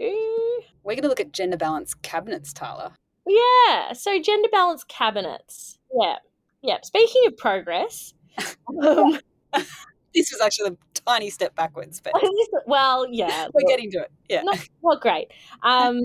we're 0.83 0.95
going 0.95 1.03
to 1.03 1.09
look 1.09 1.21
at 1.21 1.33
gender 1.33 1.57
balance 1.57 1.95
cabinets, 1.95 2.53
Tarla. 2.53 2.93
Yeah. 3.27 3.93
So 3.93 4.21
gender 4.21 4.49
balance 4.51 4.85
cabinets. 4.85 5.79
Yeah. 6.01 6.17
Yeah. 6.63 6.79
Speaking 6.83 7.23
of 7.27 7.37
progress. 7.37 8.15
um, 8.83 9.19
this 10.15 10.33
was 10.33 10.41
actually 10.41 10.71
a 10.71 11.01
tiny 11.07 11.31
step 11.31 11.55
backwards, 11.55 12.01
but 12.01 12.13
well, 12.67 13.07
yeah, 13.11 13.49
we're 13.53 13.69
getting 13.69 13.91
to 13.93 13.99
it. 13.99 14.13
Yeah, 14.29 14.43
not, 14.43 14.59
not 14.83 15.01
great. 15.01 15.29
Um, 15.63 16.01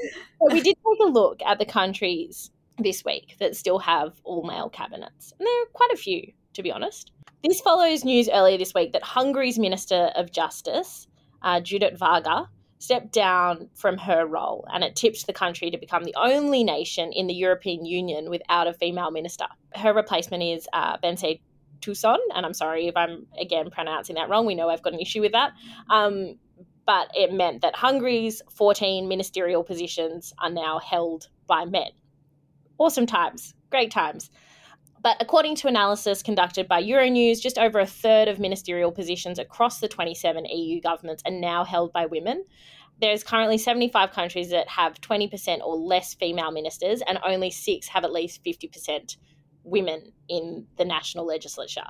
we 0.52 0.62
did 0.62 0.76
take 0.76 1.08
a 1.08 1.10
look 1.10 1.42
at 1.46 1.60
the 1.60 1.66
countries 1.66 2.52
this 2.78 3.04
week 3.06 3.36
that 3.40 3.56
still 3.56 3.80
have 3.80 4.14
all 4.24 4.44
male 4.44 4.70
cabinets, 4.70 5.34
and 5.38 5.46
there 5.46 5.62
are 5.64 5.68
quite 5.74 5.92
a 5.94 5.98
few, 5.98 6.32
to 6.54 6.64
be 6.64 6.72
honest. 6.72 7.12
This 7.48 7.62
follows 7.62 8.04
news 8.04 8.28
earlier 8.28 8.58
this 8.58 8.74
week 8.74 8.94
that 8.94 9.04
Hungary's 9.04 9.60
Minister 9.60 10.10
of 10.16 10.32
Justice, 10.32 11.06
uh, 11.44 11.62
Judit 11.62 11.96
Varga, 11.96 12.50
stepped 12.79 13.12
down 13.12 13.70
from 13.75 14.00
her 14.00 14.25
role, 14.25 14.66
and 14.74 14.84
it 14.84 14.96
tipped 14.96 15.27
the 15.27 15.34
country 15.34 15.70
to 15.70 15.77
become 15.77 16.05
the 16.05 16.16
only 16.18 16.64
nation 16.64 17.12
in 17.12 17.27
the 17.27 17.36
European 17.36 17.86
Union 17.86 18.31
without 18.31 18.66
a 18.66 18.74
female 18.74 19.12
minister. 19.12 19.46
Her 19.75 19.94
replacement 19.94 20.42
is 20.42 20.68
uh, 20.74 20.98
Tuzson, 21.81 22.18
and 22.34 22.48
I'm 22.48 22.55
sorry 22.55 22.88
if 22.88 22.98
I'm 22.98 23.27
again 23.40 23.70
pronouncing 23.70 24.16
that 24.16 24.27
wrong. 24.27 24.48
We 24.48 24.55
know 24.55 24.70
I've 24.70 24.81
got 24.81 24.94
an 24.94 25.00
issue 25.00 25.22
with 25.22 25.34
that. 25.34 25.51
Um, 25.92 26.40
but 26.88 27.12
it 27.14 27.31
meant 27.31 27.62
that 27.62 27.75
Hungary's 27.75 28.42
14 28.50 29.08
ministerial 29.08 29.64
positions 29.64 30.34
are 30.40 30.50
now 30.50 30.79
held 30.79 31.27
by 31.46 31.66
men. 31.66 31.90
Awesome 32.79 33.05
times, 33.05 33.53
great 33.70 33.92
times. 33.92 34.31
But 35.05 35.18
according 35.20 35.53
to 35.57 35.68
analysis 35.68 36.24
conducted 36.24 36.68
by 36.68 36.81
Euronews, 36.81 37.39
just 37.39 37.59
over 37.59 37.77
a 37.77 37.85
third 37.85 38.27
of 38.27 38.39
ministerial 38.39 38.91
positions 38.91 39.37
across 39.37 39.79
the 39.79 39.87
27 39.87 40.46
EU 40.46 40.81
governments 40.81 41.22
are 41.27 41.31
now 41.31 41.63
held 41.63 41.94
by 41.94 42.07
women. 42.07 42.44
There's 43.00 43.24
currently 43.24 43.59
75 43.59 44.09
countries 44.09 44.50
that 44.50 44.68
have 44.68 45.00
20% 45.01 45.59
or 45.61 45.75
less 45.75 46.15
female 46.15 46.50
ministers, 46.50 47.03
and 47.07 47.20
only 47.24 47.51
six 47.51 47.87
have 47.89 48.03
at 48.03 48.11
least 48.11 48.44
50% 48.44 49.18
women 49.63 50.11
in 50.27 50.65
the 50.77 50.85
national 50.85 51.27
legislature. 51.27 51.85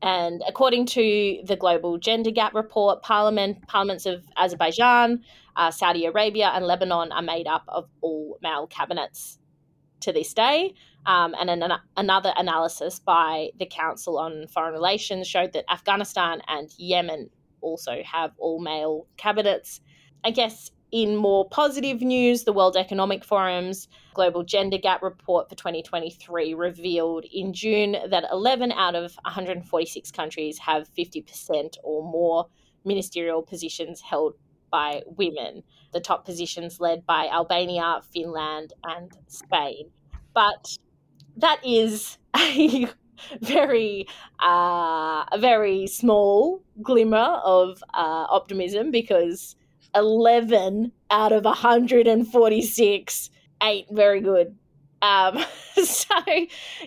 And 0.00 0.40
according 0.46 0.86
to 0.86 1.42
the 1.44 1.56
Global 1.56 1.98
Gender 1.98 2.30
Gap 2.30 2.54
Report, 2.54 3.02
Parliament, 3.02 3.66
parliaments 3.66 4.06
of 4.06 4.24
Azerbaijan, 4.36 5.24
uh, 5.56 5.72
Saudi 5.72 6.06
Arabia, 6.06 6.52
and 6.54 6.64
Lebanon 6.64 7.10
are 7.10 7.20
made 7.20 7.48
up 7.48 7.64
of 7.66 7.88
all 8.00 8.38
male 8.40 8.68
cabinets 8.68 9.39
to 10.00 10.12
this 10.12 10.34
day. 10.34 10.74
Um, 11.06 11.34
and 11.38 11.48
an, 11.50 11.72
another 11.96 12.32
analysis 12.36 12.98
by 12.98 13.50
the 13.58 13.66
Council 13.66 14.18
on 14.18 14.46
Foreign 14.48 14.74
Relations 14.74 15.26
showed 15.26 15.52
that 15.54 15.70
Afghanistan 15.70 16.42
and 16.46 16.70
Yemen 16.76 17.30
also 17.60 18.02
have 18.04 18.32
all 18.38 18.60
male 18.60 19.06
cabinets. 19.16 19.80
I 20.24 20.30
guess 20.30 20.70
in 20.92 21.16
more 21.16 21.48
positive 21.48 22.02
news, 22.02 22.44
the 22.44 22.52
World 22.52 22.76
Economic 22.76 23.24
Forum's 23.24 23.88
Global 24.12 24.42
Gender 24.42 24.78
Gap 24.78 25.02
Report 25.02 25.48
for 25.48 25.54
2023 25.54 26.54
revealed 26.54 27.24
in 27.32 27.52
June 27.52 27.96
that 28.08 28.24
11 28.30 28.72
out 28.72 28.96
of 28.96 29.14
146 29.22 30.10
countries 30.10 30.58
have 30.58 30.88
50% 30.98 31.76
or 31.84 32.02
more 32.02 32.46
ministerial 32.84 33.42
positions 33.42 34.00
held 34.00 34.34
by 34.70 35.02
women. 35.06 35.62
The 35.92 36.00
top 36.00 36.24
positions 36.24 36.80
led 36.80 37.04
by 37.06 37.28
Albania, 37.28 38.00
Finland, 38.12 38.72
and 38.84 39.10
Spain. 39.26 39.90
But 40.34 40.76
that 41.36 41.60
is 41.64 42.18
a 42.36 42.88
very 43.40 44.06
uh, 44.42 45.24
a 45.32 45.38
very 45.38 45.86
small 45.86 46.62
glimmer 46.82 47.40
of 47.44 47.82
uh, 47.94 48.26
optimism 48.28 48.90
because 48.90 49.56
11 49.94 50.92
out 51.10 51.32
of 51.32 51.44
146 51.44 53.30
ain't 53.62 53.86
very 53.90 54.20
good. 54.20 54.56
Um, 55.02 55.44
so 55.82 56.14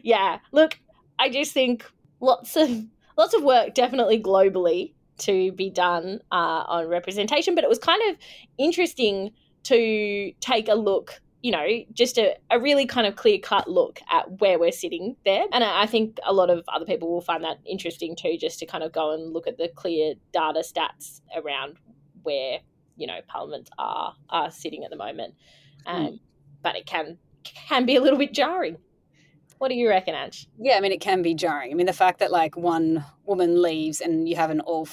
yeah, 0.02 0.40
look, 0.52 0.80
I 1.20 1.30
just 1.30 1.52
think 1.52 1.86
lots 2.20 2.56
of 2.56 2.86
lots 3.18 3.34
of 3.34 3.44
work 3.44 3.74
definitely 3.74 4.22
globally 4.22 4.94
to 5.20 5.52
be 5.52 5.70
done 5.70 6.20
uh, 6.32 6.64
on 6.68 6.88
representation, 6.88 7.56
but 7.56 7.64
it 7.64 7.70
was 7.70 7.80
kind 7.80 8.02
of 8.10 8.18
interesting 8.58 9.32
to 9.64 10.32
take 10.40 10.68
a 10.68 10.76
look 10.76 11.22
you 11.44 11.52
know, 11.52 11.68
just 11.92 12.18
a, 12.18 12.38
a 12.50 12.58
really 12.58 12.86
kind 12.86 13.06
of 13.06 13.18
clear 13.18 13.38
cut 13.38 13.70
look 13.70 14.00
at 14.10 14.40
where 14.40 14.58
we're 14.58 14.72
sitting 14.72 15.18
there. 15.26 15.44
And 15.52 15.62
I 15.62 15.86
think 15.86 16.18
a 16.26 16.32
lot 16.32 16.50
of 16.50 16.64
other 16.70 16.86
people 16.86 17.12
will 17.12 17.22
find 17.22 17.44
that 17.44 17.58
interesting 17.66 18.16
too, 18.16 18.38
just 18.40 18.60
to 18.60 18.66
kind 18.66 18.82
of 18.82 18.94
go 18.94 19.14
and 19.14 19.34
look 19.34 19.46
at 19.46 19.58
the 19.58 19.68
clear 19.68 20.14
data 20.32 20.64
stats 20.66 21.20
around 21.36 21.76
where 22.24 22.60
you 22.96 23.08
know 23.08 23.20
parliaments 23.28 23.70
are 23.78 24.16
are 24.30 24.52
sitting 24.52 24.86
at 24.86 24.90
the 24.90 24.96
moment. 24.96 25.36
Hmm. 25.86 25.96
Um, 25.96 26.06
mm. 26.06 26.20
But 26.62 26.78
it 26.78 26.86
can 26.86 27.18
can 27.44 27.86
be 27.86 27.98
a 27.98 28.02
little 28.02 28.18
bit 28.18 28.34
jarring. 28.34 28.78
What 29.64 29.70
do 29.70 29.76
you 29.76 29.88
reckon, 29.88 30.14
Ange? 30.14 30.50
Yeah, 30.60 30.76
I 30.76 30.82
mean, 30.82 30.92
it 30.92 31.00
can 31.00 31.22
be 31.22 31.34
jarring. 31.34 31.72
I 31.72 31.74
mean, 31.74 31.86
the 31.86 31.94
fact 31.94 32.20
that 32.20 32.34
like 32.34 32.58
one 32.58 33.06
woman 33.26 33.62
leaves 33.62 34.02
and 34.02 34.28
you 34.28 34.36
have 34.36 34.50
an 34.50 34.60
all 34.60 34.86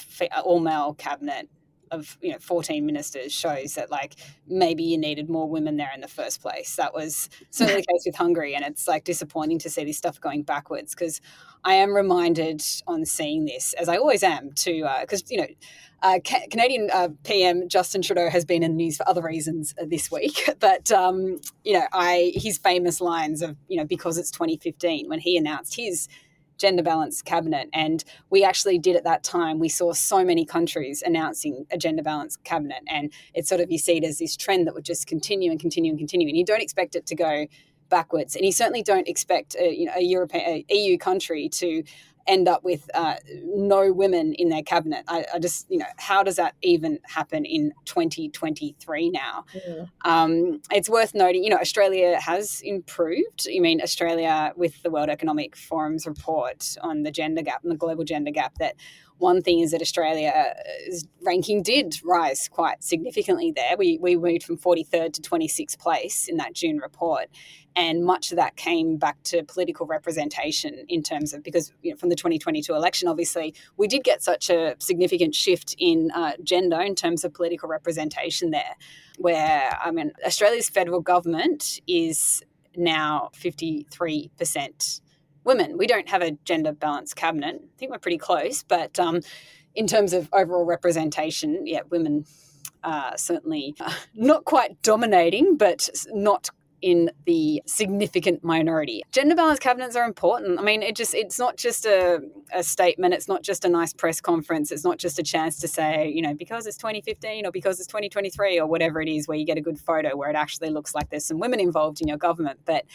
all 0.45 0.61
male 0.61 0.93
cabinet 0.93 1.49
of 1.91 2.17
you 2.21 2.31
know 2.31 2.39
14 2.39 2.85
ministers 2.85 3.31
shows 3.31 3.75
that 3.75 3.91
like 3.91 4.15
maybe 4.47 4.83
you 4.83 4.97
needed 4.97 5.29
more 5.29 5.47
women 5.47 5.77
there 5.77 5.91
in 5.93 6.01
the 6.01 6.07
first 6.07 6.41
place. 6.41 6.75
That 6.75 6.93
was 6.93 7.29
certainly 7.49 7.81
the 7.81 7.87
case 7.93 8.03
with 8.05 8.15
hungary 8.15 8.55
and 8.55 8.65
it's 8.65 8.87
like 8.87 9.03
disappointing 9.03 9.59
to 9.59 9.69
see 9.69 9.83
this 9.83 9.97
stuff 9.97 10.19
going 10.19 10.43
backwards 10.43 10.93
because 10.93 11.21
i 11.63 11.73
am 11.73 11.93
reminded 11.93 12.61
on 12.87 13.05
seeing 13.05 13.45
this 13.45 13.73
as 13.73 13.89
i 13.89 13.97
always 13.97 14.23
am 14.23 14.51
to 14.53 14.87
because 15.01 15.21
uh, 15.21 15.25
you 15.29 15.37
know 15.37 15.47
uh, 16.03 16.19
Ca- 16.25 16.47
Canadian 16.49 16.89
uh, 16.91 17.09
PM 17.23 17.69
Justin 17.69 18.01
Trudeau 18.01 18.27
has 18.29 18.43
been 18.43 18.63
in 18.63 18.71
the 18.71 18.77
news 18.77 18.97
for 18.97 19.07
other 19.07 19.21
reasons 19.21 19.75
uh, 19.79 19.85
this 19.87 20.11
week, 20.11 20.49
but 20.59 20.91
um, 20.91 21.39
you 21.63 21.73
know, 21.73 21.85
I 21.93 22.31
his 22.35 22.57
famous 22.57 23.01
lines 23.01 23.43
of 23.43 23.55
you 23.67 23.77
know 23.77 23.85
because 23.85 24.17
it's 24.17 24.31
2015 24.31 25.07
when 25.07 25.19
he 25.19 25.37
announced 25.37 25.75
his 25.75 26.07
gender 26.61 26.83
balance 26.83 27.21
cabinet. 27.21 27.67
And 27.73 28.03
we 28.29 28.43
actually 28.43 28.77
did 28.77 28.95
at 28.95 29.03
that 29.03 29.23
time, 29.23 29.59
we 29.59 29.67
saw 29.67 29.93
so 29.93 30.23
many 30.23 30.45
countries 30.45 31.01
announcing 31.05 31.65
a 31.71 31.77
gender 31.77 32.03
balance 32.03 32.37
cabinet. 32.43 32.83
And 32.87 33.11
it's 33.33 33.49
sort 33.49 33.61
of, 33.61 33.71
you 33.71 33.79
see 33.79 33.97
it 33.97 34.03
as 34.03 34.19
this 34.19 34.37
trend 34.37 34.67
that 34.67 34.75
would 34.75 34.85
just 34.85 35.07
continue 35.07 35.49
and 35.49 35.59
continue 35.59 35.91
and 35.91 35.97
continue. 35.97 36.27
And 36.27 36.37
you 36.37 36.45
don't 36.45 36.61
expect 36.61 36.95
it 36.95 37.07
to 37.07 37.15
go 37.15 37.47
backwards. 37.89 38.35
And 38.35 38.45
you 38.45 38.51
certainly 38.51 38.83
don't 38.83 39.07
expect 39.07 39.55
a, 39.59 39.75
you 39.75 39.85
know, 39.85 39.93
a 39.95 40.03
European, 40.03 40.63
a 40.69 40.75
EU 40.75 40.97
country 40.97 41.49
to 41.49 41.83
end 42.27 42.47
up 42.47 42.63
with 42.63 42.89
uh, 42.93 43.15
no 43.43 43.91
women 43.91 44.33
in 44.33 44.49
their 44.49 44.63
cabinet. 44.63 45.03
I, 45.07 45.25
I, 45.33 45.39
just, 45.39 45.69
you 45.69 45.77
know, 45.77 45.85
how 45.97 46.23
does 46.23 46.35
that 46.35 46.55
even 46.61 46.99
happen 47.03 47.45
in 47.45 47.73
2023 47.85 49.09
now? 49.09 49.45
Mm. 49.55 49.89
Um, 50.05 50.61
it's 50.71 50.89
worth 50.89 51.13
noting, 51.13 51.43
you 51.43 51.49
know, 51.49 51.57
Australia 51.57 52.19
has 52.19 52.61
improved. 52.61 53.47
I 53.53 53.59
mean, 53.59 53.81
Australia, 53.81 54.53
with 54.55 54.81
the 54.83 54.89
World 54.89 55.09
Economic 55.09 55.55
Forum's 55.55 56.05
report 56.05 56.75
on 56.81 57.03
the 57.03 57.11
gender 57.11 57.41
gap 57.41 57.63
and 57.63 57.71
the 57.71 57.77
global 57.77 58.03
gender 58.03 58.31
gap, 58.31 58.55
that 58.59 58.75
one 59.21 59.41
thing 59.41 59.59
is 59.59 59.71
that 59.71 59.81
Australia's 59.81 61.05
ranking 61.21 61.61
did 61.61 61.99
rise 62.03 62.49
quite 62.49 62.83
significantly 62.83 63.53
there. 63.55 63.77
We, 63.77 63.99
we 64.01 64.15
moved 64.15 64.43
from 64.43 64.57
43rd 64.57 65.13
to 65.13 65.21
26th 65.21 65.77
place 65.77 66.27
in 66.27 66.37
that 66.37 66.53
June 66.53 66.79
report. 66.79 67.27
And 67.75 68.03
much 68.03 68.31
of 68.31 68.37
that 68.37 68.57
came 68.57 68.97
back 68.97 69.21
to 69.25 69.43
political 69.43 69.85
representation 69.85 70.85
in 70.89 71.03
terms 71.03 71.33
of, 71.33 71.43
because 71.43 71.71
you 71.83 71.91
know, 71.91 71.97
from 71.97 72.09
the 72.09 72.15
2022 72.15 72.73
election, 72.73 73.07
obviously, 73.07 73.53
we 73.77 73.87
did 73.87 74.03
get 74.03 74.23
such 74.23 74.49
a 74.49 74.75
significant 74.79 75.35
shift 75.35 75.75
in 75.77 76.09
uh, 76.13 76.33
gender 76.43 76.81
in 76.81 76.95
terms 76.95 77.23
of 77.23 77.33
political 77.33 77.69
representation 77.69 78.49
there, 78.49 78.75
where, 79.19 79.77
I 79.81 79.91
mean, 79.91 80.11
Australia's 80.25 80.67
federal 80.67 80.99
government 80.99 81.79
is 81.87 82.43
now 82.75 83.29
53% 83.35 85.01
women. 85.43 85.77
We 85.77 85.87
don't 85.87 86.09
have 86.09 86.21
a 86.21 86.31
gender 86.45 86.71
balanced 86.71 87.15
cabinet. 87.15 87.61
I 87.61 87.77
think 87.77 87.91
we're 87.91 87.99
pretty 87.99 88.17
close, 88.17 88.63
but 88.63 88.99
um, 88.99 89.21
in 89.75 89.87
terms 89.87 90.13
of 90.13 90.29
overall 90.33 90.65
representation, 90.65 91.65
yeah, 91.65 91.81
women 91.89 92.25
are 92.83 93.17
certainly 93.17 93.75
uh, 93.79 93.93
not 94.15 94.45
quite 94.45 94.81
dominating, 94.81 95.57
but 95.57 95.89
not 96.09 96.49
in 96.81 97.11
the 97.25 97.61
significant 97.65 98.43
minority. 98.43 99.03
Gender 99.11 99.35
balanced 99.35 99.61
cabinets 99.61 99.95
are 99.95 100.03
important. 100.03 100.59
I 100.59 100.63
mean, 100.63 100.81
it 100.81 100.95
just 100.95 101.13
it's 101.13 101.37
not 101.37 101.57
just 101.57 101.85
a, 101.85 102.19
a 102.53 102.63
statement, 102.63 103.13
it's 103.13 103.27
not 103.27 103.43
just 103.43 103.65
a 103.65 103.69
nice 103.69 103.93
press 103.93 104.19
conference, 104.19 104.71
it's 104.71 104.83
not 104.83 104.97
just 104.97 105.19
a 105.19 105.23
chance 105.23 105.59
to 105.59 105.67
say, 105.67 106.09
you 106.09 106.21
know, 106.21 106.33
because 106.33 106.65
it's 106.65 106.77
2015 106.77 107.45
or 107.45 107.51
because 107.51 107.79
it's 107.79 107.87
2023 107.87 108.59
or 108.59 108.65
whatever 108.65 109.01
it 109.01 109.09
is 109.09 109.27
where 109.27 109.37
you 109.37 109.45
get 109.45 109.57
a 109.57 109.61
good 109.61 109.79
photo 109.79 110.15
where 110.15 110.29
it 110.29 110.35
actually 110.35 110.69
looks 110.69 110.95
like 110.95 111.09
there's 111.09 111.25
some 111.25 111.39
women 111.39 111.59
involved 111.59 112.01
in 112.01 112.07
your 112.07 112.17
government. 112.17 112.59
But 112.65 112.85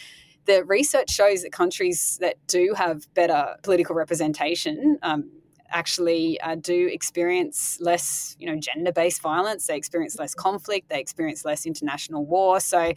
the 0.46 0.64
research 0.64 1.10
shows 1.10 1.42
that 1.42 1.52
countries 1.52 2.18
that 2.20 2.36
do 2.46 2.74
have 2.76 3.12
better 3.14 3.56
political 3.62 3.94
representation 3.94 4.98
um, 5.02 5.30
actually 5.70 6.40
uh, 6.40 6.54
do 6.54 6.88
experience 6.92 7.78
less, 7.80 8.36
you 8.38 8.46
know, 8.46 8.58
gender-based 8.58 9.20
violence. 9.20 9.66
They 9.66 9.76
experience 9.76 10.18
less 10.18 10.34
conflict. 10.34 10.88
They 10.88 11.00
experience 11.00 11.44
less 11.44 11.66
international 11.66 12.24
war. 12.24 12.60
So 12.60 12.92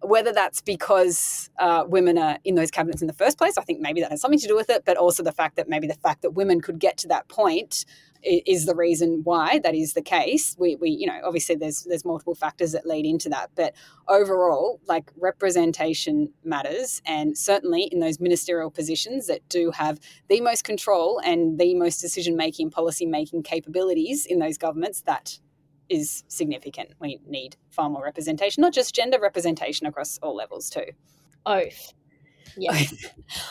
whether 0.00 0.32
that's 0.32 0.60
because 0.60 1.50
uh, 1.58 1.84
women 1.86 2.18
are 2.18 2.38
in 2.44 2.54
those 2.54 2.70
cabinets 2.70 3.02
in 3.02 3.08
the 3.08 3.14
first 3.14 3.36
place, 3.36 3.58
I 3.58 3.62
think 3.62 3.80
maybe 3.80 4.00
that 4.00 4.10
has 4.10 4.20
something 4.20 4.38
to 4.38 4.46
do 4.46 4.54
with 4.54 4.70
it, 4.70 4.84
but 4.84 4.96
also 4.96 5.22
the 5.22 5.32
fact 5.32 5.56
that 5.56 5.68
maybe 5.68 5.86
the 5.86 5.94
fact 5.94 6.22
that 6.22 6.30
women 6.30 6.60
could 6.60 6.78
get 6.78 6.96
to 6.98 7.08
that 7.08 7.28
point 7.28 7.84
is 8.22 8.66
the 8.66 8.74
reason 8.74 9.20
why 9.24 9.60
that 9.60 9.74
is 9.74 9.94
the 9.94 10.02
case. 10.02 10.56
We, 10.58 10.76
we, 10.76 10.90
you 10.90 11.06
know, 11.06 11.20
obviously 11.24 11.54
there's 11.54 11.84
there's 11.84 12.04
multiple 12.04 12.34
factors 12.34 12.72
that 12.72 12.86
lead 12.86 13.06
into 13.06 13.28
that, 13.30 13.50
but 13.54 13.74
overall, 14.08 14.80
like 14.86 15.10
representation 15.16 16.32
matters, 16.44 17.00
and 17.06 17.36
certainly 17.36 17.84
in 17.84 18.00
those 18.00 18.20
ministerial 18.20 18.70
positions 18.70 19.26
that 19.26 19.48
do 19.48 19.70
have 19.70 19.98
the 20.28 20.40
most 20.40 20.64
control 20.64 21.20
and 21.24 21.58
the 21.58 21.74
most 21.74 22.00
decision 22.00 22.36
making, 22.36 22.70
policy 22.70 23.06
making 23.06 23.42
capabilities 23.42 24.26
in 24.26 24.38
those 24.38 24.58
governments, 24.58 25.02
that 25.02 25.38
is 25.88 26.24
significant. 26.28 26.90
We 27.00 27.20
need 27.26 27.56
far 27.70 27.88
more 27.88 28.02
representation, 28.02 28.60
not 28.60 28.72
just 28.72 28.94
gender 28.94 29.18
representation 29.20 29.86
across 29.86 30.18
all 30.18 30.34
levels 30.34 30.70
too. 30.70 30.86
Oath. 31.46 31.92
Yeah. 32.56 32.76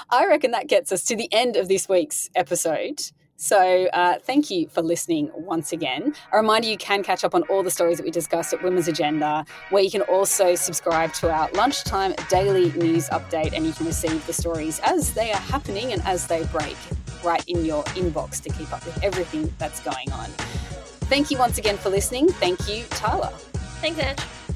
I 0.09 0.25
reckon 0.25 0.51
that 0.51 0.67
gets 0.67 0.91
us 0.91 1.05
to 1.05 1.15
the 1.15 1.31
end 1.31 1.55
of 1.55 1.69
this 1.69 1.87
week's 1.87 2.29
episode. 2.35 2.99
So, 3.39 3.85
uh, 3.93 4.17
thank 4.23 4.49
you 4.49 4.67
for 4.67 4.81
listening 4.81 5.29
once 5.35 5.71
again. 5.71 6.15
A 6.33 6.37
reminder 6.37 6.67
you 6.67 6.77
can 6.77 7.03
catch 7.03 7.23
up 7.23 7.35
on 7.35 7.43
all 7.43 7.61
the 7.61 7.69
stories 7.69 7.97
that 7.97 8.03
we 8.03 8.09
discussed 8.09 8.51
at 8.51 8.63
Women's 8.63 8.87
Agenda, 8.87 9.45
where 9.69 9.83
you 9.83 9.91
can 9.91 10.01
also 10.01 10.55
subscribe 10.55 11.13
to 11.13 11.31
our 11.31 11.47
lunchtime 11.51 12.15
daily 12.29 12.71
news 12.71 13.09
update 13.09 13.53
and 13.53 13.63
you 13.63 13.73
can 13.73 13.85
receive 13.85 14.25
the 14.25 14.33
stories 14.33 14.79
as 14.83 15.13
they 15.13 15.31
are 15.31 15.39
happening 15.39 15.93
and 15.93 16.01
as 16.01 16.25
they 16.25 16.45
break 16.45 16.75
right 17.23 17.47
in 17.47 17.63
your 17.63 17.83
inbox 17.93 18.41
to 18.41 18.49
keep 18.49 18.73
up 18.73 18.83
with 18.83 19.03
everything 19.03 19.53
that's 19.59 19.81
going 19.81 20.11
on. 20.13 20.25
Thank 21.05 21.29
you 21.29 21.37
once 21.37 21.59
again 21.59 21.77
for 21.77 21.91
listening. 21.91 22.29
Thank 22.29 22.67
you, 22.67 22.85
Tarla. 22.85 23.31
Thanks, 23.81 23.99
Ange. 23.99 24.46